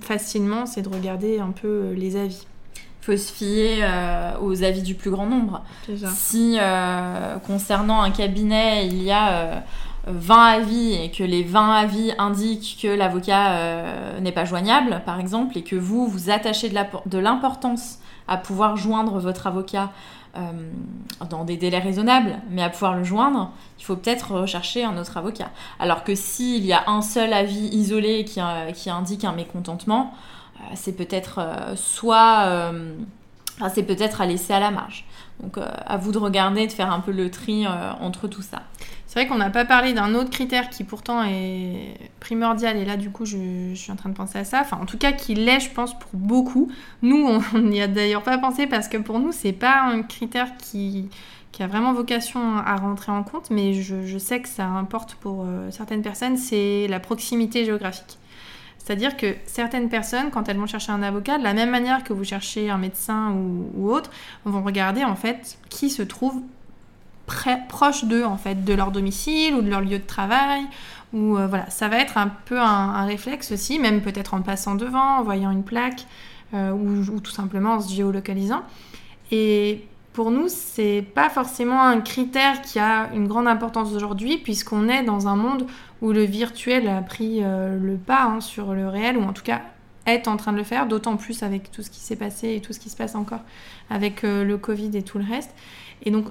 facilement, 0.00 0.31
c'est 0.66 0.82
de 0.82 0.88
regarder 0.88 1.38
un 1.38 1.50
peu 1.50 1.92
les 1.92 2.16
avis 2.16 2.46
faut 3.02 3.16
se 3.16 3.32
fier 3.32 3.80
euh, 3.82 4.32
aux 4.40 4.62
avis 4.62 4.82
du 4.82 4.94
plus 4.94 5.10
grand 5.10 5.26
nombre. 5.26 5.64
Si 6.14 6.56
euh, 6.60 7.36
concernant 7.38 8.00
un 8.02 8.10
cabinet, 8.10 8.86
il 8.86 9.02
y 9.02 9.10
a 9.10 9.64
20 10.06 10.34
euh, 10.34 10.62
avis 10.62 10.94
et 10.94 11.10
que 11.10 11.22
les 11.22 11.42
20 11.42 11.72
avis 11.72 12.12
indiquent 12.18 12.78
que 12.82 12.88
l'avocat 12.88 14.20
n'est 14.20 14.32
pas 14.32 14.44
joignable, 14.44 15.02
par 15.04 15.20
exemple, 15.20 15.56
et 15.58 15.62
que 15.62 15.76
vous, 15.76 16.06
vous 16.06 16.30
attachez 16.30 16.68
de 16.70 17.18
l'importance 17.18 17.98
à 18.28 18.36
pouvoir 18.36 18.76
joindre 18.76 19.18
votre 19.18 19.46
avocat 19.46 19.90
dans 21.28 21.44
des 21.44 21.58
délais 21.58 21.78
raisonnables, 21.78 22.38
mais 22.48 22.62
à 22.62 22.70
pouvoir 22.70 22.96
le 22.96 23.04
joindre, 23.04 23.50
il 23.78 23.84
faut 23.84 23.96
peut-être 23.96 24.34
rechercher 24.34 24.82
un 24.82 24.96
autre 24.96 25.18
avocat. 25.18 25.50
Alors 25.78 26.04
que 26.04 26.14
s'il 26.14 26.64
y 26.64 26.72
a 26.72 26.84
un 26.86 27.02
seul 27.02 27.34
avis 27.34 27.68
isolé 27.68 28.24
qui, 28.24 28.40
qui 28.74 28.88
indique 28.88 29.24
un 29.24 29.32
mécontentement, 29.32 30.14
euh, 30.62 30.72
c'est 30.74 30.92
peut-être 30.92 31.38
euh, 31.38 31.76
soit 31.76 32.44
euh, 32.46 32.94
c'est 33.72 33.82
peut-être 33.82 34.20
à 34.20 34.26
laisser 34.26 34.52
à 34.52 34.60
la 34.60 34.70
marge. 34.70 35.04
Donc 35.40 35.58
à 35.58 35.96
vous 35.96 36.12
de 36.12 36.18
regarder, 36.18 36.66
de 36.66 36.72
faire 36.72 36.92
un 36.92 37.00
peu 37.00 37.10
le 37.10 37.30
tri 37.30 37.66
entre 38.00 38.28
tout 38.28 38.42
ça. 38.42 38.62
C'est 39.12 39.18
vrai 39.18 39.28
qu'on 39.28 39.36
n'a 39.36 39.50
pas 39.50 39.66
parlé 39.66 39.92
d'un 39.92 40.14
autre 40.14 40.30
critère 40.30 40.70
qui 40.70 40.84
pourtant 40.84 41.22
est 41.22 41.98
primordial 42.18 42.78
et 42.78 42.86
là 42.86 42.96
du 42.96 43.10
coup 43.10 43.26
je, 43.26 43.74
suis 43.74 43.92
en 43.92 43.96
train 43.96 44.08
de 44.08 44.14
penser 44.14 44.38
à 44.38 44.44
ça. 44.44 44.62
Enfin 44.62 44.78
en 44.80 44.86
tout 44.86 44.96
cas 44.96 45.12
qui 45.12 45.34
l'est 45.34 45.60
je 45.60 45.68
pense 45.68 45.92
pour 45.98 46.08
beaucoup. 46.14 46.72
Nous 47.02 47.28
on 47.54 47.58
n'y 47.58 47.82
a 47.82 47.88
d'ailleurs 47.88 48.22
pas 48.22 48.38
pensé 48.38 48.66
parce 48.66 48.88
que 48.88 48.96
pour 48.96 49.18
nous 49.18 49.30
c'est 49.30 49.52
pas 49.52 49.82
un 49.82 50.02
critère 50.02 50.56
qui, 50.56 51.10
a 51.60 51.66
vraiment 51.66 51.92
vocation 51.92 52.56
à 52.56 52.74
rentrer 52.76 53.12
en 53.12 53.22
compte 53.22 53.50
mais 53.50 53.74
je, 53.74 54.06
je 54.06 54.16
sais 54.16 54.40
que 54.40 54.48
ça 54.48 54.64
importe 54.64 55.16
pour 55.16 55.46
certaines 55.68 56.00
personnes, 56.00 56.38
c'est 56.38 56.86
la 56.88 56.98
proximité 56.98 57.66
géographique. 57.66 58.16
C'est-à-dire 58.78 59.18
que 59.18 59.36
certaines 59.44 59.90
personnes, 59.90 60.30
quand 60.30 60.48
elles 60.48 60.56
vont 60.56 60.66
chercher 60.66 60.90
un 60.90 61.02
avocat, 61.02 61.36
de 61.36 61.44
la 61.44 61.52
même 61.52 61.70
manière 61.70 62.02
que 62.02 62.14
vous 62.14 62.24
cherchez 62.24 62.70
un 62.70 62.78
médecin 62.78 63.32
ou, 63.76 63.90
autre, 63.90 64.10
vont 64.46 64.62
regarder 64.62 65.04
en 65.04 65.16
fait 65.16 65.58
qui 65.68 65.90
se 65.90 66.02
trouve 66.02 66.40
proche 67.26 68.04
d'eux, 68.04 68.24
en 68.24 68.36
fait, 68.36 68.64
de 68.64 68.74
leur 68.74 68.90
domicile 68.90 69.54
ou 69.54 69.62
de 69.62 69.70
leur 69.70 69.80
lieu 69.80 69.98
de 69.98 70.06
travail. 70.06 70.62
Ou 71.12 71.36
euh, 71.36 71.46
voilà, 71.46 71.68
ça 71.68 71.88
va 71.88 71.98
être 71.98 72.16
un 72.16 72.28
peu 72.28 72.58
un, 72.58 73.04
réflexe 73.04 73.52
aussi, 73.52 73.78
même 73.78 74.00
peut-être 74.00 74.34
en 74.34 74.42
passant 74.42 74.74
devant, 74.74 75.18
en 75.18 75.22
voyant 75.22 75.50
une 75.50 75.62
plaque 75.62 76.06
euh, 76.54 76.70
ou, 76.70 77.00
ou, 77.12 77.20
tout 77.20 77.30
simplement 77.30 77.74
en 77.74 77.80
se 77.80 77.92
géolocalisant. 77.92 78.62
Et 79.30 79.84
pour 80.12 80.30
nous, 80.30 80.48
c'est 80.48 81.04
pas 81.14 81.28
forcément 81.28 81.82
un 81.82 82.00
critère 82.00 82.62
qui 82.62 82.78
a 82.78 83.10
une 83.14 83.26
grande 83.26 83.48
importance 83.48 83.92
aujourd'hui, 83.92 84.38
puisqu'on 84.38 84.88
est 84.88 85.02
dans 85.02 85.28
un 85.28 85.36
monde 85.36 85.66
où 86.00 86.12
le 86.12 86.22
virtuel 86.22 86.88
a 86.88 87.02
pris 87.02 87.38
euh, 87.42 87.78
le 87.78 87.96
pas 87.96 88.24
hein, 88.24 88.40
sur 88.40 88.74
le 88.74 88.88
réel, 88.88 89.16
ou 89.16 89.22
en 89.22 89.32
tout 89.32 89.44
cas 89.44 89.62
est 90.06 90.26
en 90.26 90.36
train 90.36 90.52
de 90.52 90.56
le 90.56 90.64
faire, 90.64 90.86
d'autant 90.86 91.16
plus 91.16 91.42
avec 91.42 91.70
tout 91.70 91.82
ce 91.82 91.90
qui 91.90 92.00
s'est 92.00 92.16
passé 92.16 92.56
et 92.56 92.60
tout 92.60 92.72
ce 92.72 92.80
qui 92.80 92.88
se 92.88 92.96
passe 92.96 93.14
encore 93.14 93.38
avec 93.88 94.22
le 94.22 94.56
Covid 94.56 94.90
et 94.94 95.02
tout 95.02 95.18
le 95.18 95.24
reste. 95.24 95.54
Et 96.04 96.10
donc, 96.10 96.24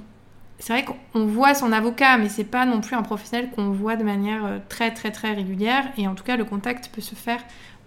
c'est 0.62 0.74
vrai 0.74 0.86
qu'on 0.86 1.26
voit 1.26 1.56
son 1.56 1.72
avocat, 1.72 2.18
mais 2.18 2.30
c'est 2.30 2.44
pas 2.44 2.66
non 2.66 2.82
plus 2.82 2.96
un 2.96 3.02
professionnel 3.02 3.50
qu'on 3.50 3.72
voit 3.72 3.96
de 3.96 4.04
manière 4.04 4.46
euh, 4.46 4.60
très 4.70 4.92
très 4.92 5.12
très 5.12 5.34
régulière. 5.34 5.86
Et 5.98 6.08
en 6.08 6.14
tout 6.14 6.24
cas, 6.24 6.38
le 6.38 6.46
contact 6.46 6.92
peut 6.94 7.02
se 7.02 7.16
faire 7.16 7.40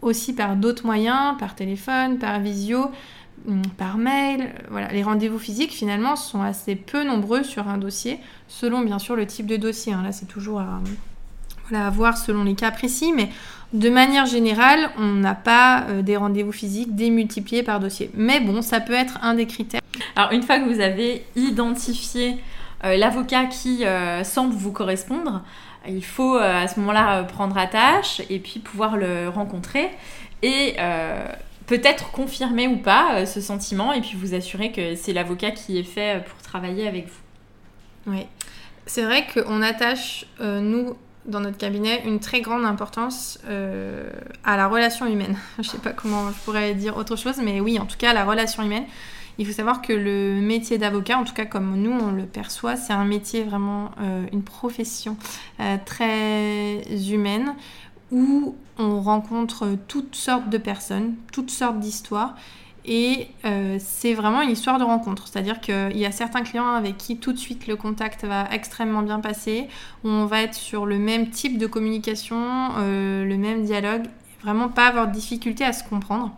aussi 0.03 0.35
par 0.35 0.57
d'autres 0.57 0.85
moyens, 0.85 1.39
par 1.39 1.55
téléphone, 1.55 2.19
par 2.19 2.41
visio. 2.41 2.91
Hum, 3.49 3.63
par 3.77 3.99
mail. 3.99 4.55
Voilà, 4.71 4.89
les 4.89 5.03
rendez-vous 5.03 5.39
physiques 5.39 5.73
finalement 5.73 6.17
sont 6.17 6.41
assez 6.41 6.77
peu 6.77 7.05
nombreux 7.05 7.43
sur 7.43 7.69
un 7.69 7.79
dossier, 7.79 8.19
selon 8.49 8.81
bien 8.81 8.99
sûr 8.99 9.17
le 9.17 9.27
type 9.27 9.47
de 9.47 9.57
dossier. 9.57 9.93
Hein. 9.93 10.03
Là, 10.03 10.13
c'est 10.13 10.27
toujours 10.27 10.61
à, 10.61 10.81
voilà, 11.69 11.91
voir 11.91 12.17
selon 12.17 12.45
les 12.45 12.55
cas 12.55 12.71
précis, 12.71 13.13
mais 13.13 13.29
de 13.73 13.91
manière 13.91 14.25
générale, 14.25 14.91
on 14.99 15.15
n'a 15.15 15.35
pas 15.35 15.85
euh, 15.89 16.03
des 16.03 16.17
rendez-vous 16.17 16.53
physiques 16.53 16.95
démultipliés 16.95 17.63
par 17.63 17.81
dossier. 17.81 18.11
Mais 18.15 18.41
bon, 18.41 18.63
ça 18.63 18.81
peut 18.81 18.95
être 18.95 19.19
un 19.23 19.35
des 19.35 19.47
critères. 19.47 19.81
Alors, 20.17 20.33
une 20.33 20.43
fois 20.43 20.59
que 20.59 20.73
vous 20.73 20.81
avez 20.81 21.25
identifié 21.37 22.37
l'avocat 22.85 23.47
qui 23.47 23.85
euh, 23.85 24.25
semble 24.25 24.55
vous 24.55 24.73
correspondre, 24.73 25.43
il 25.87 26.05
faut 26.05 26.37
à 26.37 26.67
ce 26.67 26.81
moment-là 26.81 27.25
prendre 27.25 27.59
attache 27.59 28.23
et 28.31 28.39
puis 28.39 28.61
pouvoir 28.61 28.97
le 28.97 29.29
rencontrer. 29.29 29.91
Et 30.43 30.77
peut-être 31.67 32.11
confirmer 32.11 32.69
ou 32.69 32.77
pas 32.77 33.17
euh, 33.17 33.27
ce 33.27 33.41
sentiment 33.41 33.93
et 33.93 34.01
puis 34.01 34.17
vous 34.17 34.35
assurer 34.35 34.73
que 34.73 34.95
c'est 34.97 35.13
l'avocat 35.13 35.51
qui 35.51 35.79
est 35.79 35.85
fait 35.85 36.17
euh, 36.17 36.21
pour 36.21 36.41
travailler 36.43 36.87
avec 36.87 37.07
vous. 37.07 38.13
Oui, 38.13 38.27
c'est 38.87 39.05
vrai 39.05 39.27
qu'on 39.33 39.63
attache, 39.63 40.27
euh, 40.41 40.61
nous, 40.61 40.95
dans 41.25 41.41
notre 41.41 41.57
cabinet, 41.57 42.03
une 42.05 42.21
très 42.21 42.43
grande 42.43 42.67
importance 42.67 43.39
à 44.45 44.57
la 44.59 44.69
relation 44.69 45.07
humaine. 45.07 45.39
je 45.59 45.63
ne 45.63 45.69
sais 45.69 45.79
pas 45.79 45.93
comment 45.93 46.29
je 46.29 46.39
pourrais 46.45 46.75
dire 46.75 46.97
autre 46.99 47.17
chose, 47.17 47.39
mais 47.43 47.61
oui, 47.61 47.79
en 47.79 47.87
tout 47.87 47.97
cas, 47.97 48.13
la 48.13 48.25
relation 48.25 48.63
humaine. 48.63 48.85
Il 49.39 49.47
faut 49.47 49.53
savoir 49.53 49.83
que 49.83 49.93
le 49.93 50.41
métier 50.41 50.79
d'avocat, 50.79 51.19
en 51.19 51.25
tout 51.25 51.35
cas 51.35 51.45
comme 51.45 51.77
nous 51.77 51.91
on 51.91 52.13
le 52.13 52.25
perçoit, 52.25 52.77
c'est 52.77 52.93
un 52.93 53.05
métier 53.05 53.43
vraiment, 53.43 53.91
une 54.33 54.43
profession 54.43 55.17
très 55.85 56.83
humaine 57.09 57.55
où 58.13 58.55
on 58.79 59.01
rencontre 59.01 59.77
toutes 59.89 60.15
sortes 60.15 60.49
de 60.51 60.59
personnes, 60.59 61.15
toutes 61.33 61.51
sortes 61.51 61.81
d'histoires. 61.81 62.35
Et 62.87 63.29
euh, 63.47 63.79
c'est 63.81 64.13
vraiment 64.13 64.43
une 64.43 64.51
histoire 64.51 64.79
de 64.79 64.85
rencontre. 64.85 65.27
C'est-à-dire 65.27 65.61
qu'il 65.61 65.97
y 65.97 66.05
a 66.05 66.13
certains 66.13 66.43
clients 66.43 66.75
avec 66.75 66.99
qui 66.99 67.17
tout 67.17 67.33
de 67.33 67.39
suite 67.39 67.67
le 67.67 67.77
contact 67.77 68.25
va 68.25 68.47
extrêmement 68.53 69.03
bien 69.03 69.21
passer, 69.21 69.69
où 70.05 70.09
on 70.09 70.27
va 70.27 70.43
être 70.43 70.55
sur 70.55 70.85
le 70.85 70.99
même 70.99 71.31
type 71.31 71.57
de 71.57 71.67
communication, 71.67 72.37
euh, 72.77 73.25
le 73.25 73.37
même 73.39 73.65
dialogue, 73.65 74.03
vraiment 74.43 74.69
pas 74.69 74.87
avoir 74.87 75.09
de 75.09 75.13
difficulté 75.13 75.65
à 75.65 75.73
se 75.73 75.83
comprendre. 75.83 76.37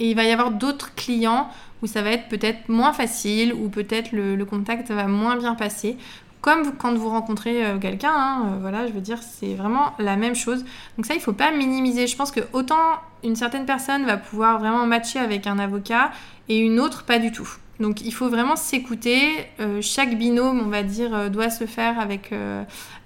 Et 0.00 0.10
il 0.10 0.16
va 0.16 0.24
y 0.24 0.32
avoir 0.32 0.50
d'autres 0.50 0.94
clients 0.94 1.48
où 1.82 1.86
ça 1.86 2.02
va 2.02 2.10
être 2.10 2.28
peut-être 2.28 2.68
moins 2.68 2.92
facile, 2.92 3.54
ou 3.54 3.68
peut-être 3.68 4.12
le, 4.12 4.42
contact 4.44 4.90
va 4.90 5.06
moins 5.06 5.36
bien 5.36 5.54
passer, 5.54 5.96
comme 6.40 6.74
quand 6.76 6.94
vous 6.94 7.10
rencontrez 7.10 7.64
euh, 7.64 7.78
quelqu'un, 7.78 8.12
hein, 8.14 8.46
euh, 8.46 8.58
voilà, 8.60 8.86
je 8.86 8.92
veux 8.92 9.00
dire, 9.00 9.18
c'est 9.22 9.54
vraiment 9.54 9.92
la 9.98 10.16
même 10.16 10.34
chose. 10.34 10.64
Donc 10.96 11.06
ça, 11.06 11.14
il 11.14 11.20
faut 11.20 11.34
pas 11.34 11.52
minimiser. 11.52 12.06
Je 12.06 12.16
pense 12.16 12.30
que 12.30 12.40
autant 12.52 12.98
une 13.22 13.36
certaine 13.36 13.66
personne 13.66 14.06
va 14.06 14.16
pouvoir 14.16 14.58
vraiment 14.58 14.86
matcher 14.86 15.18
avec 15.18 15.46
un 15.46 15.58
avocat 15.58 16.12
et 16.48 16.58
une 16.58 16.80
autre 16.80 17.04
pas 17.04 17.18
du 17.18 17.30
tout. 17.30 17.48
Donc 17.78 18.00
il 18.00 18.12
faut 18.12 18.28
vraiment 18.28 18.56
s'écouter. 18.56 19.22
Euh, 19.60 19.82
chaque 19.82 20.16
binôme, 20.16 20.62
on 20.64 20.68
va 20.68 20.82
dire, 20.82 21.30
doit 21.30 21.50
se 21.50 21.64
faire 21.64 21.98
avec 22.00 22.32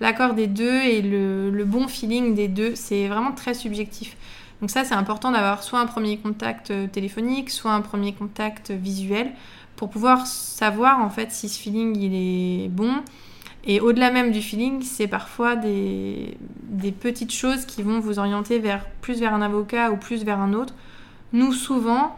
l'accord 0.00 0.34
des 0.34 0.46
deux 0.46 0.82
et 0.82 1.02
le, 1.02 1.64
bon 1.64 1.88
feeling 1.88 2.34
des 2.34 2.48
deux. 2.48 2.76
C'est 2.76 3.08
vraiment 3.08 3.32
très 3.32 3.54
subjectif. 3.54 4.16
Donc 4.60 4.70
ça, 4.70 4.84
c'est 4.84 4.94
important 4.94 5.32
d'avoir 5.32 5.62
soit 5.62 5.80
un 5.80 5.86
premier 5.86 6.16
contact 6.16 6.72
téléphonique, 6.92 7.50
soit 7.50 7.72
un 7.72 7.80
premier 7.80 8.12
contact 8.12 8.70
visuel 8.70 9.32
pour 9.76 9.90
pouvoir 9.90 10.26
savoir 10.26 11.00
en 11.00 11.10
fait 11.10 11.32
si 11.32 11.48
ce 11.48 11.60
feeling 11.60 11.96
il 11.96 12.14
est 12.14 12.68
bon. 12.68 13.02
Et 13.66 13.80
au-delà 13.80 14.10
même 14.10 14.30
du 14.30 14.42
feeling, 14.42 14.82
c'est 14.82 15.08
parfois 15.08 15.56
des, 15.56 16.36
des, 16.64 16.92
petites 16.92 17.32
choses 17.32 17.64
qui 17.64 17.82
vont 17.82 17.98
vous 17.98 18.18
orienter 18.18 18.58
vers 18.58 18.84
plus 19.00 19.20
vers 19.20 19.32
un 19.32 19.40
avocat 19.40 19.90
ou 19.90 19.96
plus 19.96 20.22
vers 20.22 20.38
un 20.38 20.52
autre. 20.52 20.74
Nous, 21.32 21.52
souvent, 21.52 22.14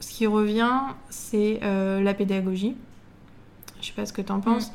ce 0.00 0.10
qui 0.12 0.26
revient, 0.26 0.80
c'est 1.08 1.60
euh, 1.62 2.02
la 2.02 2.12
pédagogie. 2.12 2.76
Je 3.80 3.86
sais 3.86 3.92
pas 3.94 4.04
ce 4.04 4.12
que 4.12 4.20
tu 4.20 4.30
en 4.30 4.40
penses. 4.40 4.68
Mm. 4.68 4.72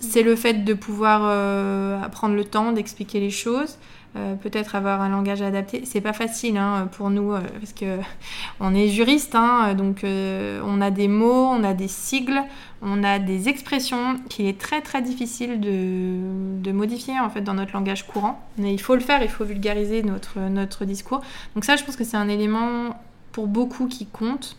C'est 0.00 0.22
le 0.22 0.34
fait 0.34 0.64
de 0.64 0.72
pouvoir 0.72 1.22
euh, 1.24 2.00
prendre 2.08 2.34
le 2.34 2.44
temps 2.44 2.72
d'expliquer 2.72 3.20
les 3.20 3.30
choses. 3.30 3.76
Euh, 4.16 4.34
peut-être 4.34 4.74
avoir 4.76 5.02
un 5.02 5.10
langage 5.10 5.42
adapté. 5.42 5.82
C'est 5.84 6.00
pas 6.00 6.14
facile 6.14 6.56
hein, 6.56 6.88
pour 6.92 7.10
nous 7.10 7.32
euh, 7.32 7.40
parce 7.60 7.74
que 7.74 7.98
on 8.60 8.74
est 8.74 8.88
juriste, 8.88 9.34
hein, 9.34 9.74
donc 9.74 10.04
euh, 10.04 10.60
on 10.64 10.80
a 10.80 10.90
des 10.90 11.08
mots, 11.08 11.48
on 11.48 11.62
a 11.64 11.74
des 11.74 11.88
sigles, 11.88 12.40
on 12.80 13.04
a 13.04 13.18
des 13.18 13.48
expressions 13.48 14.18
qu'il 14.30 14.46
est 14.46 14.58
très 14.58 14.80
très 14.80 15.02
difficile 15.02 15.60
de, 15.60 16.72
modifier 16.72 17.18
en 17.20 17.30
fait 17.30 17.42
dans 17.42 17.54
notre 17.54 17.72
langage 17.72 18.06
courant. 18.06 18.40
Mais 18.58 18.72
il 18.72 18.80
faut 18.80 18.94
le 18.94 19.00
faire, 19.00 19.22
il 19.22 19.28
faut 19.28 19.44
vulgariser 19.44 20.02
notre, 20.02 20.40
notre 20.40 20.84
discours. 20.84 21.20
Donc 21.54 21.64
ça, 21.64 21.76
je 21.76 21.84
pense 21.84 21.96
que 21.96 22.04
c'est 22.04 22.16
un 22.16 22.28
élément 22.28 22.98
pour 23.32 23.48
beaucoup 23.48 23.86
qui 23.86 24.06
compte. 24.06 24.56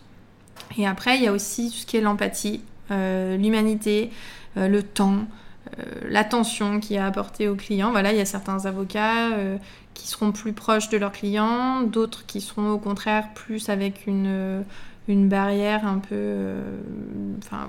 Et 0.76 0.86
après, 0.86 1.16
il 1.16 1.24
y 1.24 1.26
a 1.26 1.32
aussi 1.32 1.70
tout 1.70 1.78
ce 1.78 1.86
qui 1.86 1.96
est 1.96 2.00
l'empathie, 2.00 2.62
l'humanité, 2.90 4.10
le 4.56 4.82
temps, 4.82 5.26
l'attention 6.02 6.80
qui 6.80 6.94
est 6.94 6.98
apportée 6.98 7.48
aux 7.48 7.56
clients. 7.56 7.90
Voilà, 7.90 8.12
il 8.12 8.18
y 8.18 8.20
a 8.20 8.24
certains 8.24 8.66
avocats 8.66 9.30
qui 9.94 10.06
seront 10.06 10.32
plus 10.32 10.52
proches 10.52 10.88
de 10.88 10.96
leurs 10.96 11.12
clients, 11.12 11.82
d'autres 11.82 12.26
qui 12.26 12.40
seront 12.40 12.70
au 12.70 12.78
contraire 12.78 13.32
plus 13.34 13.68
avec 13.68 14.06
une 14.06 14.64
une 15.08 15.28
barrière 15.28 15.86
un 15.86 15.98
peu, 15.98 16.14
euh, 16.14 16.60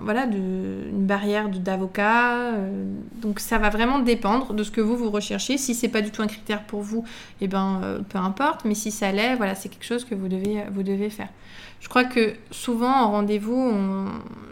voilà, 0.02 0.26
une 0.26 1.06
barrière 1.06 1.48
d'avocat. 1.48 2.54
Euh, 2.54 2.84
donc 3.22 3.40
ça 3.40 3.58
va 3.58 3.70
vraiment 3.70 4.00
dépendre 4.00 4.54
de 4.54 4.62
ce 4.62 4.72
que 4.72 4.82
vous 4.82 4.98
vous 4.98 5.10
recherchez. 5.10 5.58
Si 5.58 5.74
c'est 5.74 5.88
pas 5.88 6.02
du 6.02 6.12
tout 6.12 6.22
un 6.22 6.28
critère 6.28 6.64
pour 6.64 6.82
vous, 6.82 7.06
et 7.40 7.46
eh 7.46 7.48
ben 7.48 7.80
euh, 7.84 8.00
peu 8.08 8.18
importe. 8.18 8.66
Mais 8.66 8.76
si 8.76 8.92
ça 8.92 9.14
l'est, 9.14 9.36
voilà, 9.36 9.56
c'est 9.56 9.70
quelque 9.70 9.86
chose 9.86 10.04
que 10.04 10.16
vous 10.16 10.28
devez, 10.28 10.64
vous 10.72 10.84
devez 10.84 11.10
faire. 11.10 11.30
Je 11.80 11.88
crois 11.88 12.04
que 12.04 12.34
souvent 12.52 12.92
en 12.92 13.12
rendez-vous, 13.12 13.74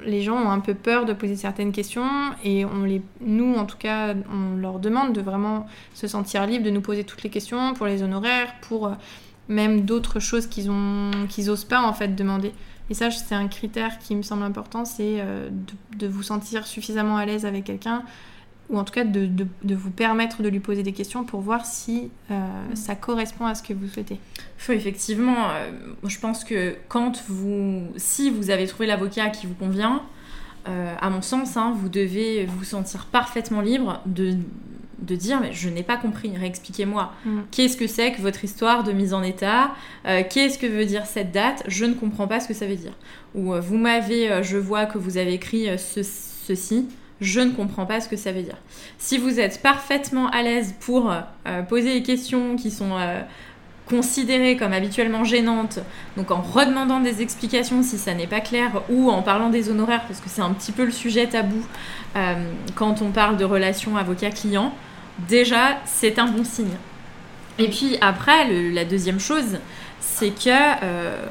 les 0.06 0.22
gens 0.22 0.38
ont 0.38 0.50
un 0.50 0.62
peu 0.62 0.74
peur 0.74 1.04
de 1.04 1.12
poser 1.12 1.36
certaines 1.36 1.74
questions 1.74 2.08
et 2.42 2.64
on 2.64 2.84
les, 2.86 3.02
nous 3.20 3.54
en 3.56 3.66
tout 3.66 3.76
cas, 3.76 4.14
on 4.32 4.56
leur 4.56 4.80
demande 4.80 5.12
de 5.12 5.20
vraiment 5.20 5.68
se 5.94 6.08
sentir 6.08 6.46
libre 6.46 6.64
de 6.64 6.70
nous 6.70 6.80
poser 6.80 7.04
toutes 7.04 7.24
les 7.24 7.30
questions 7.30 7.74
pour 7.74 7.86
les 7.86 8.02
honoraires, 8.02 8.56
pour 8.62 8.94
même 9.50 9.82
d'autres 9.82 10.22
choses 10.22 10.48
qu'ils 10.48 10.72
ont 10.72 11.12
qu'ils 11.28 11.50
osent 11.50 11.66
pas 11.66 11.82
en 11.82 11.92
fait 11.92 12.16
demander. 12.16 12.54
Et 12.90 12.94
ça, 12.94 13.12
c'est 13.12 13.36
un 13.36 13.48
critère 13.48 14.00
qui 14.00 14.16
me 14.16 14.22
semble 14.22 14.44
important, 14.44 14.86
c'est 14.86 15.18
euh, 15.20 15.50
de, 15.98 16.08
vous 16.08 16.24
sentir 16.24 16.66
suffisamment 16.66 17.18
à 17.18 17.26
l'aise 17.26 17.46
avec 17.46 17.66
quelqu'un, 17.66 18.04
ou 18.70 18.78
en 18.78 18.84
tout 18.84 18.94
cas 18.94 19.04
de, 19.04 19.30
vous 19.64 19.92
permettre 19.92 20.42
de 20.42 20.50
lui 20.50 20.60
poser 20.60 20.84
des 20.84 20.94
questions 20.94 21.24
pour 21.24 21.42
voir 21.42 21.66
si 21.66 22.10
euh, 22.32 22.34
mm. 22.72 22.76
ça 22.76 22.96
correspond 22.96 23.46
à 23.46 23.56
ce 23.56 23.64
que 23.64 23.74
vous 23.74 23.88
souhaitez. 23.88 24.20
Faut 24.58 24.74
effectivement, 24.74 25.50
euh, 25.50 25.72
je 26.04 26.20
pense 26.20 26.44
que 26.44 26.76
quand 26.88 27.24
vous, 27.28 27.88
si 27.98 28.30
vous 28.30 28.50
avez 28.50 28.68
trouvé 28.68 28.88
l'avocat 28.88 29.30
qui 29.30 29.48
vous 29.48 29.56
convient, 29.56 30.04
à 31.00 31.10
mon 31.10 31.22
sens, 31.22 31.56
hein, 31.56 31.74
vous 31.78 31.88
devez 31.88 32.46
vous 32.46 32.66
sentir 32.66 33.06
parfaitement 33.06 33.62
libre 33.62 34.02
de 34.06 34.36
de 35.00 35.16
dire 35.16 35.40
mais 35.40 35.54
je 35.54 35.70
n'ai 35.70 35.84
pas 35.84 35.98
compris, 35.98 36.36
réexpliquez-moi. 36.36 37.14
Mm. 37.26 37.40
Qu'est-ce 37.52 37.78
que 37.78 37.88
c'est 37.88 38.12
que 38.14 38.22
votre 38.22 38.44
histoire 38.44 38.84
de 38.84 38.92
mise 38.92 39.14
en 39.14 39.24
état 39.24 39.72
euh, 40.06 40.24
Qu'est-ce 40.28 40.58
que 40.58 40.66
veut 40.66 40.86
dire 40.86 41.06
cette 41.06 41.32
date? 41.32 41.64
Je 41.68 41.86
ne 41.86 41.94
comprends 41.94 42.28
pas 42.28 42.40
ce 42.40 42.48
que 42.48 42.54
ça 42.54 42.66
veut 42.66 42.76
dire. 42.76 42.94
Ou 43.36 43.54
euh, 43.54 43.60
vous 43.60 43.78
m'avez, 43.78 44.32
euh, 44.32 44.44
je 44.44 44.58
vois 44.58 44.86
que 44.86 44.98
vous 44.98 45.18
avez 45.18 45.34
écrit 45.34 45.68
ceci, 45.78 46.88
je 47.22 47.40
ne 47.40 47.52
comprends 47.52 47.86
pas 47.86 48.02
ce 48.02 48.10
que 48.10 48.16
ça 48.16 48.32
veut 48.32 48.44
dire. 48.44 48.58
Si 48.98 49.18
vous 49.18 49.40
êtes 49.40 49.62
parfaitement 49.62 50.30
à 50.30 50.42
l'aise 50.44 50.76
pour 50.80 51.12
poser 51.68 51.94
des 51.94 52.04
questions 52.04 52.56
qui 52.56 52.70
sont 52.70 52.96
considérées 53.90 54.56
comme 54.56 54.72
habituellement 54.72 55.24
gênantes, 55.24 55.80
donc 56.16 56.30
en 56.30 56.42
redemandant 56.42 57.00
des 57.00 57.24
explications 57.24 57.82
si 57.82 57.98
ça 57.98 58.14
n'est 58.14 58.28
pas 58.28 58.40
clair, 58.40 58.84
ou 58.90 59.10
en 59.10 59.24
parlant 59.24 59.50
des 59.50 59.72
honoraires, 59.72 60.06
parce 60.08 60.20
que 60.20 60.30
c'est 60.30 60.44
un 60.44 60.52
petit 60.52 60.72
peu 60.72 60.86
le 60.86 60.92
sujet 60.92 61.26
tabou 61.26 61.66
quand 62.76 63.02
on 63.02 63.10
parle 63.10 63.36
de 63.38 63.46
relations 63.46 63.98
avocat-client, 63.98 64.72
déjà, 65.28 65.80
c'est 65.86 66.20
un 66.20 66.28
bon 66.28 66.44
signe. 66.44 66.78
Et 67.60 67.70
puis 67.70 67.98
après, 68.02 68.48
la 68.72 68.86
deuxième 68.86 69.20
chose, 69.20 69.58
c'est 70.00 70.30
que, 70.30 70.50
euh, 70.84 71.26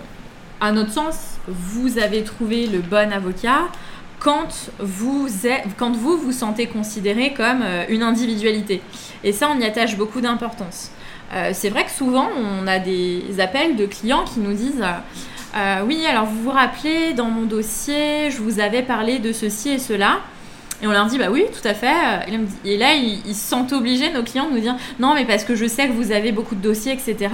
à 0.61 0.72
notre 0.72 0.92
sens, 0.92 1.38
vous 1.46 1.99
avez 1.99 2.25
trouvé 2.25 2.66
le 2.66 2.81
bon 2.81 3.12
avocat 3.12 3.68
quand 4.18 4.70
vous, 4.81 5.29
quand 5.77 5.92
vous 5.92 6.16
vous 6.16 6.33
sentez 6.33 6.66
considéré 6.66 7.33
comme 7.33 7.62
euh, 7.62 7.85
une 7.88 8.03
individualité. 8.03 8.83
Et 9.22 9.33
ça, 9.33 9.49
on 9.55 9.61
y 9.61 9.64
attache 9.64 9.96
beaucoup 9.96 10.20
d'importance. 10.20 10.90
Euh, 11.33 11.51
c'est 11.53 11.68
vrai 11.68 11.85
que 11.85 11.90
souvent, 11.90 12.29
on 12.37 12.66
a 12.66 12.79
des 12.79 13.38
appels 13.38 13.77
de 13.77 13.87
clients 13.87 14.25
qui 14.25 14.40
nous 14.40 14.55
disent 14.55 14.85
Oui, 15.87 16.05
alors 16.07 16.27
vous 16.27 16.42
vous 16.42 16.51
rappelez, 16.51 17.12
dans 17.12 17.31
mon 17.31 17.44
dossier, 17.44 18.31
je 18.31 18.38
vous 18.42 18.59
avais 18.59 18.83
parlé 18.83 19.20
de 19.20 19.33
ceci 19.33 19.70
et 19.70 19.79
cela. 19.79 20.18
Et 20.82 20.86
on 20.86 20.92
leur 20.92 21.06
dit, 21.06 21.18
bah 21.18 21.28
oui, 21.30 21.44
tout 21.52 21.66
à 21.66 21.74
fait. 21.74 21.94
Et 22.64 22.76
là, 22.76 22.94
ils, 22.94 23.34
se 23.34 23.48
sentent 23.48 23.72
obligés, 23.72 24.12
nos 24.12 24.22
clients, 24.22 24.48
de 24.48 24.54
nous 24.54 24.60
dire, 24.60 24.76
non, 25.00 25.14
mais 25.14 25.24
parce 25.24 25.44
que 25.44 25.54
je 25.54 25.66
sais 25.66 25.88
que 25.88 25.92
vous 25.92 26.12
avez 26.12 26.32
beaucoup 26.32 26.54
de 26.54 26.60
dossiers, 26.60 26.92
etc. 26.92 27.30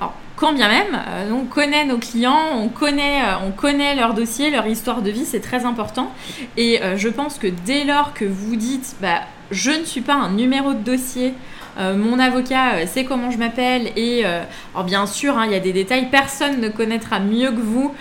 Alors, 0.00 0.14
quand 0.36 0.54
bien 0.54 0.68
même, 0.68 0.98
euh, 1.08 1.30
on 1.32 1.44
connaît 1.44 1.84
nos 1.84 1.98
clients, 1.98 2.56
on 2.56 2.68
connaît, 2.68 3.20
euh, 3.22 3.46
on 3.46 3.50
connaît 3.50 3.94
leur 3.94 4.14
dossier, 4.14 4.50
leur 4.50 4.66
histoire 4.66 5.02
de 5.02 5.10
vie, 5.10 5.26
c'est 5.26 5.40
très 5.40 5.66
important. 5.66 6.10
Et 6.56 6.82
euh, 6.82 6.96
je 6.96 7.10
pense 7.10 7.36
que 7.36 7.48
dès 7.66 7.84
lors 7.84 8.14
que 8.14 8.24
vous 8.24 8.56
dites, 8.56 8.96
bah, 9.02 9.20
je 9.50 9.70
ne 9.70 9.84
suis 9.84 10.00
pas 10.00 10.14
un 10.14 10.30
numéro 10.30 10.72
de 10.72 10.82
dossier, 10.82 11.34
mon 11.78 12.18
avocat 12.18 12.86
sait 12.86 13.04
comment 13.04 13.30
je 13.30 13.38
m'appelle 13.38 13.90
et 13.96 14.24
alors 14.24 14.84
bien 14.84 15.06
sûr 15.06 15.38
hein, 15.38 15.46
il 15.46 15.52
y 15.52 15.54
a 15.54 15.60
des 15.60 15.72
détails 15.72 16.08
personne 16.10 16.60
ne 16.60 16.68
connaîtra 16.68 17.20
mieux 17.20 17.50
que 17.52 17.60
vous 17.60 17.94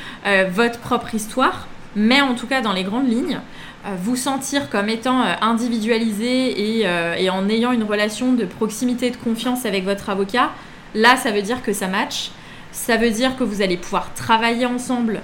votre 0.50 0.80
propre 0.80 1.16
histoire 1.16 1.68
mais 1.96 2.20
en 2.20 2.34
tout 2.34 2.48
cas 2.48 2.60
dans 2.60 2.74
les 2.74 2.84
grandes 2.84 3.08
lignes 3.08 3.40
vous 3.86 4.16
sentir 4.16 4.70
comme 4.70 4.90
étant 4.90 5.22
euh, 5.22 5.34
individualisé 5.42 6.86
euh, 6.86 7.16
et, 7.16 7.30
en 7.30 7.48
ayant 7.48 7.72
une 7.72 7.84
relation 7.84 8.34
de 8.34 8.46
proximité 8.46 9.08
et 9.08 9.12
de 9.12 9.18
confiance 9.18 9.66
avec 9.66 9.86
votre 9.86 10.10
avocat, 10.10 10.52
là, 10.96 11.16
ça 11.16 11.32
veut 11.32 11.42
dire 11.42 11.62
que 11.62 11.74
ça 11.74 11.88
match. 11.88 12.32
Ça 12.72 12.98
veut 12.98 13.10
dire 13.10 13.38
que 13.38 13.44
vous 13.44 13.62
allez 13.62 13.78
pouvoir 13.78 14.14
travailler 14.14 14.66
ensemble 14.66 15.22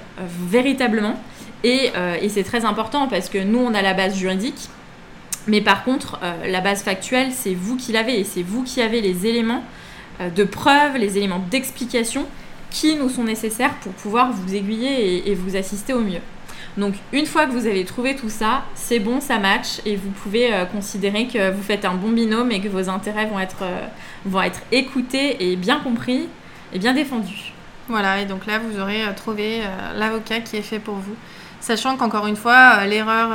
véritablement. 0.50 1.20
Et, 1.64 1.92
c'est 2.28 2.44
très 2.44 2.66
important 2.66 3.08
parce 3.08 3.30
que 3.30 3.38
nous, 3.38 3.60
on 3.60 3.76
a 3.76 3.84
la 3.84 3.94
base 3.94 4.18
juridique. 4.18 4.70
Mais 5.46 5.62
par 5.62 5.84
contre, 5.84 6.20
la 6.48 6.60
base 6.60 6.82
factuelle, 6.82 7.32
c'est 7.32 7.54
vous 7.54 7.78
qui 7.78 7.92
l'avez. 7.92 8.20
Et 8.20 8.24
c'est 8.24 8.42
vous 8.42 8.64
qui 8.64 8.82
avez 8.82 9.00
les 9.00 9.28
éléments 9.28 9.64
de 10.20 10.44
preuve, 10.44 10.98
les 10.98 11.18
éléments 11.20 11.44
d'explication 11.52 12.26
qui 12.72 12.96
nous 12.96 13.10
sont 13.10 13.24
nécessaires 13.24 13.76
pour 13.76 13.94
pouvoir 13.94 14.32
vous 14.32 14.56
aiguiller 14.56 15.30
et 15.30 15.36
vous 15.36 15.56
assister 15.56 15.94
au 15.94 16.02
mieux. 16.02 16.22
Donc 16.78 16.96
une 17.14 17.26
fois 17.26 17.46
que 17.46 17.52
vous 17.52 17.68
avez 17.68 17.86
trouvé 17.86 18.16
tout 18.16 18.30
ça, 18.30 18.64
c'est 18.76 19.00
bon, 19.00 19.22
ça 19.22 19.40
match 19.40 19.80
et 19.86 19.96
vous 19.96 20.10
pouvez 20.10 20.54
euh, 20.54 20.66
considérer 20.66 21.28
que 21.28 21.52
vous 21.52 21.64
faites 21.64 21.86
un 21.86 21.94
bon 21.94 22.12
binôme 22.12 22.52
et 22.52 22.60
que 22.60 22.68
vos 22.68 22.90
intérêts 22.90 23.28
vont 23.28 23.40
être, 23.40 23.64
euh, 23.64 23.88
vont 24.26 24.42
être 24.42 24.60
écoutés 24.74 25.52
et 25.52 25.56
bien 25.56 25.80
compris 25.80 26.28
et 26.74 26.80
bien 26.80 26.94
défendus. 26.94 27.54
Voilà, 27.88 28.20
et 28.20 28.26
donc 28.26 28.46
là 28.46 28.60
vous 28.60 28.80
aurez 28.80 29.04
euh, 29.04 29.14
trouvé 29.16 29.62
l'avocat 29.96 30.42
qui 30.42 30.58
est 30.58 30.62
fait 30.62 30.80
pour 30.80 30.96
vous. 30.96 31.16
Sachant 31.62 31.96
qu'encore 31.96 32.28
une 32.28 32.36
fois, 32.36 32.86
l'erreur 32.86 33.30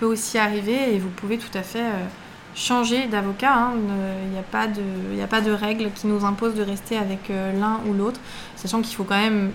peut 0.00 0.06
aussi 0.06 0.38
arriver 0.38 0.94
et 0.94 0.98
vous 0.98 1.10
pouvez 1.10 1.38
tout 1.38 1.56
à 1.56 1.62
fait 1.62 1.84
changer 2.56 3.06
d'avocat. 3.06 3.52
Hein. 3.52 3.72
Il 4.24 4.30
n'y 4.30 4.38
a, 4.38 5.24
a 5.24 5.26
pas 5.28 5.40
de 5.40 5.52
règle 5.52 5.92
qui 5.94 6.08
nous 6.08 6.24
impose 6.24 6.54
de 6.54 6.62
rester 6.62 6.96
avec 6.96 7.28
l'un 7.28 7.78
ou 7.86 7.92
l'autre. 7.92 8.18
Sachant 8.56 8.82
qu'il 8.82 8.96
faut 8.96 9.04
quand 9.04 9.20
même 9.20 9.52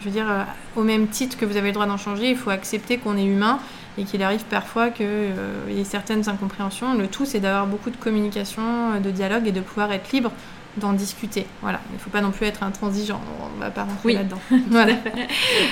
je 0.00 0.06
veux 0.06 0.10
dire, 0.10 0.30
euh, 0.30 0.42
au 0.76 0.82
même 0.82 1.08
titre 1.08 1.36
que 1.36 1.44
vous 1.44 1.56
avez 1.56 1.68
le 1.68 1.74
droit 1.74 1.86
d'en 1.86 1.96
changer, 1.96 2.30
il 2.30 2.36
faut 2.36 2.50
accepter 2.50 2.98
qu'on 2.98 3.16
est 3.16 3.24
humain 3.24 3.58
et 3.96 4.04
qu'il 4.04 4.22
arrive 4.22 4.44
parfois 4.44 4.90
qu'il 4.90 5.06
euh, 5.08 5.70
y 5.70 5.80
ait 5.80 5.84
certaines 5.84 6.28
incompréhensions. 6.28 6.94
Le 6.94 7.06
tout, 7.06 7.24
c'est 7.24 7.40
d'avoir 7.40 7.66
beaucoup 7.66 7.90
de 7.90 7.96
communication, 7.96 8.62
euh, 8.94 9.00
de 9.00 9.10
dialogue 9.10 9.46
et 9.46 9.52
de 9.52 9.60
pouvoir 9.60 9.92
être 9.92 10.12
libre 10.12 10.32
d'en 10.76 10.92
discuter. 10.92 11.46
Voilà, 11.62 11.80
il 11.90 11.94
ne 11.94 11.98
faut 11.98 12.10
pas 12.10 12.20
non 12.20 12.30
plus 12.30 12.46
être 12.46 12.62
intransigeant, 12.62 13.20
on 13.40 13.56
ne 13.56 13.60
va 13.60 13.70
pas 13.70 13.84
rentrer 13.84 14.14
là-dedans. 14.14 14.40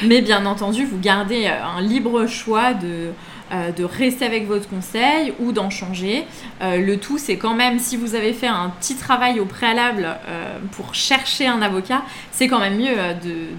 Mais 0.04 0.20
bien 0.22 0.46
entendu, 0.46 0.84
vous 0.84 0.98
gardez 0.98 1.46
un 1.46 1.80
libre 1.80 2.26
choix 2.26 2.74
de 2.74 3.10
euh, 3.52 3.70
de 3.70 3.84
rester 3.84 4.24
avec 4.24 4.46
votre 4.46 4.66
conseil 4.66 5.34
ou 5.38 5.52
d'en 5.52 5.68
changer. 5.68 6.24
Euh, 6.62 6.78
le 6.78 6.96
tout, 6.96 7.18
c'est 7.18 7.36
quand 7.36 7.52
même, 7.52 7.78
si 7.78 7.98
vous 7.98 8.14
avez 8.14 8.32
fait 8.32 8.46
un 8.46 8.70
petit 8.80 8.96
travail 8.96 9.40
au 9.40 9.44
préalable 9.44 10.08
euh, 10.26 10.56
pour 10.70 10.94
chercher 10.94 11.48
un 11.48 11.60
avocat, 11.60 12.00
c'est 12.30 12.48
quand 12.48 12.60
même 12.60 12.78
mieux 12.78 12.96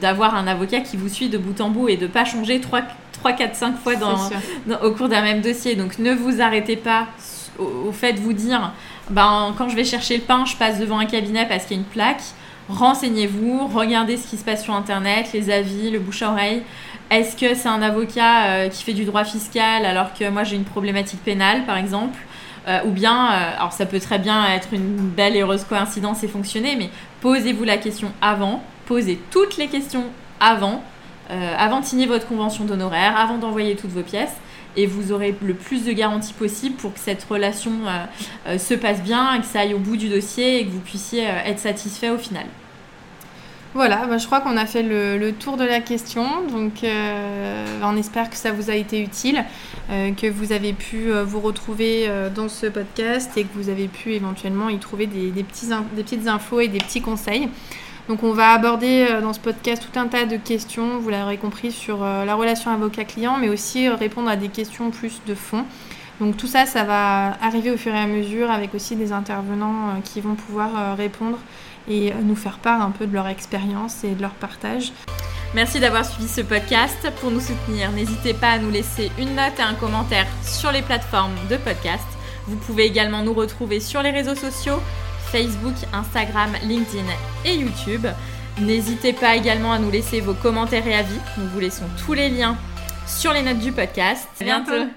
d'avoir 0.02 0.34
un 0.34 0.48
avocat 0.48 0.80
qui 0.80 0.98
vous 0.98 1.10
suit 1.10 1.30
de 1.30 1.38
bout 1.38 1.62
en 1.62 1.70
bout 1.70 1.90
et 1.90 1.98
de 1.98 2.08
ne 2.08 2.12
pas 2.12 2.26
changer 2.26 2.60
3, 2.60 2.82
3, 3.12 3.34
4, 3.34 3.56
5 3.56 3.78
fois 3.78 3.94
au 4.82 4.92
cours 4.94 5.10
d'un 5.10 5.22
même 5.22 5.42
dossier. 5.42 5.76
Donc 5.76 6.00
ne 6.00 6.16
vous 6.16 6.42
arrêtez 6.42 6.76
pas 6.76 7.06
au, 7.60 7.92
fait 7.92 8.14
de 8.14 8.20
vous 8.20 8.34
dire, 8.34 8.74
ben, 9.10 9.54
quand 9.58 9.70
je 9.70 9.76
vais 9.76 9.84
chercher 9.84 10.18
le 10.18 10.24
pain, 10.24 10.46
je 10.46 10.56
passe 10.56 10.80
devant 10.80 11.00
un 11.00 11.06
cabinet 11.06 11.46
parce 11.48 11.66
qu'il 11.66 11.78
y 11.78 11.80
a 11.80 11.84
une 11.84 11.90
plaque. 11.90 12.22
Renseignez-vous, 12.70 13.68
regardez 13.68 14.18
ce 14.18 14.28
qui 14.28 14.38
se 14.38 14.46
passe 14.46 14.64
sur 14.64 14.74
Internet, 14.74 15.30
les 15.34 15.50
avis, 15.50 15.92
le 15.92 16.00
bouche 16.00 16.22
à 16.22 16.32
oreille. 16.32 16.64
Est-ce 17.12 17.36
que 17.36 17.54
c'est 17.54 17.68
un 17.68 17.82
avocat 17.82 18.46
euh, 18.46 18.70
qui 18.70 18.84
fait 18.84 18.94
du 18.94 19.04
droit 19.04 19.26
fiscal 19.26 19.86
alors 19.86 20.14
que 20.14 20.28
moi 20.30 20.44
j'ai 20.44 20.56
une 20.56 20.64
problématique 20.64 21.22
pénale, 21.24 21.66
par 21.66 21.78
exemple? 21.78 22.18
Euh, 22.68 22.80
ou 22.86 22.92
bien, 22.92 23.32
euh, 23.32 23.58
alors 23.58 23.74
ça 23.74 23.86
peut 23.86 24.00
très 24.00 24.20
bien 24.20 24.48
être 24.48 24.70
une 24.72 24.96
belle 24.96 25.36
et 25.36 25.42
heureuse 25.42 25.66
coïncidence 25.66 26.24
et 26.24 26.30
fonctionner, 26.30 26.78
mais 26.78 26.90
posez-vous 27.20 27.66
la 27.66 27.78
question 27.78 28.14
avant, 28.22 28.64
posez 28.86 29.20
toutes 29.30 29.58
les 29.58 29.68
questions 29.68 30.06
avant, 30.40 30.84
avant 31.58 31.80
de 31.80 31.86
signer 31.86 32.06
votre 32.06 32.28
convention 32.28 32.66
d'honoraires, 32.66 33.18
avant 33.18 33.38
d'envoyer 33.38 33.76
toutes 33.76 33.92
vos 33.92 34.02
pièces, 34.02 34.36
et 34.76 34.86
vous 34.86 35.12
aurez 35.12 35.36
le 35.42 35.54
plus 35.54 35.86
de 35.86 35.92
garanties 35.92 36.34
possible 36.34 36.76
pour 36.76 36.94
que 36.94 37.00
cette 37.00 37.24
relation 37.24 37.72
se 38.46 38.74
passe 38.74 39.02
bien, 39.02 39.40
que 39.40 39.46
ça 39.46 39.62
aille 39.62 39.74
au 39.74 39.80
bout 39.80 39.98
du 39.98 40.10
dossier 40.10 40.60
et 40.60 40.66
que 40.66 40.72
vous 40.72 40.80
puissiez 40.80 41.24
être 41.24 41.60
satisfait 41.60 42.10
au 42.10 42.18
final. 42.18 42.46
Voilà, 43.76 44.06
bah, 44.06 44.20
je 44.20 44.28
crois 44.28 44.40
qu'on 44.40 44.56
a 44.56 44.68
fait 44.68 44.84
le, 44.84 45.32
tour 45.32 45.58
de 45.58 45.64
la 45.64 45.80
question. 45.80 46.24
Donc, 46.52 46.84
euh, 46.84 47.66
on 47.84 47.98
espère 47.98 48.30
que 48.30 48.36
ça 48.36 48.52
vous 48.52 48.70
a 48.70 48.76
été 48.76 49.02
utile, 49.02 49.44
euh, 49.90 50.12
que 50.12 50.28
vous 50.28 50.52
avez 50.52 50.74
pu 50.74 51.12
euh, 51.12 51.24
vous 51.24 51.40
retrouver 51.40 52.08
dans 52.36 52.50
ce 52.50 52.68
podcast 52.68 53.32
et 53.36 53.44
que 53.44 53.54
vous 53.56 53.70
avez 53.70 53.88
pu 53.88 54.14
éventuellement 54.14 54.70
y 54.70 54.78
trouver 54.78 55.08
des, 55.08 55.32
petits 55.44 55.70
des 55.96 56.04
petites 56.04 56.28
infos 56.28 56.60
et 56.60 56.68
des 56.68 56.78
petits 56.78 57.02
conseils. 57.02 57.50
Donc 58.10 58.24
on 58.24 58.34
va 58.34 58.52
aborder 58.52 59.08
euh, 59.10 59.22
dans 59.22 59.32
ce 59.32 59.40
podcast 59.40 59.82
tout 59.82 59.98
un 59.98 60.08
tas 60.08 60.26
de 60.26 60.36
questions, 60.36 61.00
vous 61.00 61.10
l'aurez 61.10 61.38
compris, 61.38 61.72
sur 61.72 62.04
euh, 62.04 62.26
la 62.26 62.36
relation 62.36 62.72
avocat-client, 62.72 63.38
mais 63.40 63.50
aussi 63.50 63.88
euh, 63.88 63.96
répondre 63.96 64.30
à 64.30 64.36
des 64.36 64.50
questions 64.50 64.92
plus 64.92 65.22
de 65.26 65.34
fond. 65.34 65.64
Donc 66.20 66.36
tout 66.36 66.48
ça, 66.48 66.66
ça 66.66 66.84
va 66.84 67.38
arriver 67.42 67.72
au 67.72 67.78
fur 67.78 67.94
et 67.94 68.00
à 68.00 68.08
mesure 68.08 68.52
avec 68.52 68.76
aussi 68.76 68.96
des 68.96 69.14
intervenants 69.14 70.00
qui 70.04 70.22
vont 70.22 70.36
pouvoir 70.36 70.96
répondre 70.96 71.40
et 71.90 72.14
nous 72.24 72.36
faire 72.36 72.60
part 72.60 72.82
un 72.82 72.92
peu 72.92 73.08
de 73.08 73.14
leur 73.14 73.28
expérience 73.28 74.04
et 74.04 74.12
de 74.12 74.22
leur 74.22 74.32
partage. 74.32 74.94
Merci 75.56 75.80
d'avoir 75.80 76.06
suivi 76.06 76.30
ce 76.30 76.42
podcast. 76.42 77.12
Pour 77.20 77.32
nous 77.32 77.40
soutenir, 77.40 77.92
n'hésitez 77.92 78.36
pas 78.36 78.52
à 78.52 78.60
nous 78.60 78.70
laisser 78.70 79.12
une 79.18 79.34
note 79.36 79.58
et 79.58 79.64
un 79.64 79.74
commentaire 79.74 80.28
sur 80.44 80.72
les 80.72 80.84
plateformes 80.84 81.36
de 81.50 81.58
podcast. 81.58 82.06
Vous 82.48 82.58
pouvez 82.58 82.84
également 82.84 83.24
nous 83.24 83.34
retrouver 83.34 83.80
sur 83.80 84.04
les 84.04 84.12
réseaux 84.12 84.36
sociaux, 84.36 84.80
Facebook, 85.34 85.74
Instagram, 85.92 86.52
LinkedIn 86.64 87.06
et 87.44 87.56
YouTube. 87.56 88.06
N'hésitez 88.62 89.14
pas 89.14 89.36
également 89.36 89.74
à 89.74 89.80
nous 89.80 89.90
laisser 89.90 90.22
vos 90.22 90.36
commentaires 90.36 90.88
et 90.88 90.94
avis. 90.94 91.20
Nous 91.40 91.48
vous 91.48 91.60
laissons 91.60 91.86
tous 92.06 92.14
les 92.14 92.30
liens 92.30 92.56
sur 93.08 93.34
les 93.34 93.42
notes 93.42 93.58
du 93.58 93.72
podcast. 93.72 94.28
À 94.40 94.44
bientôt. 94.44 94.92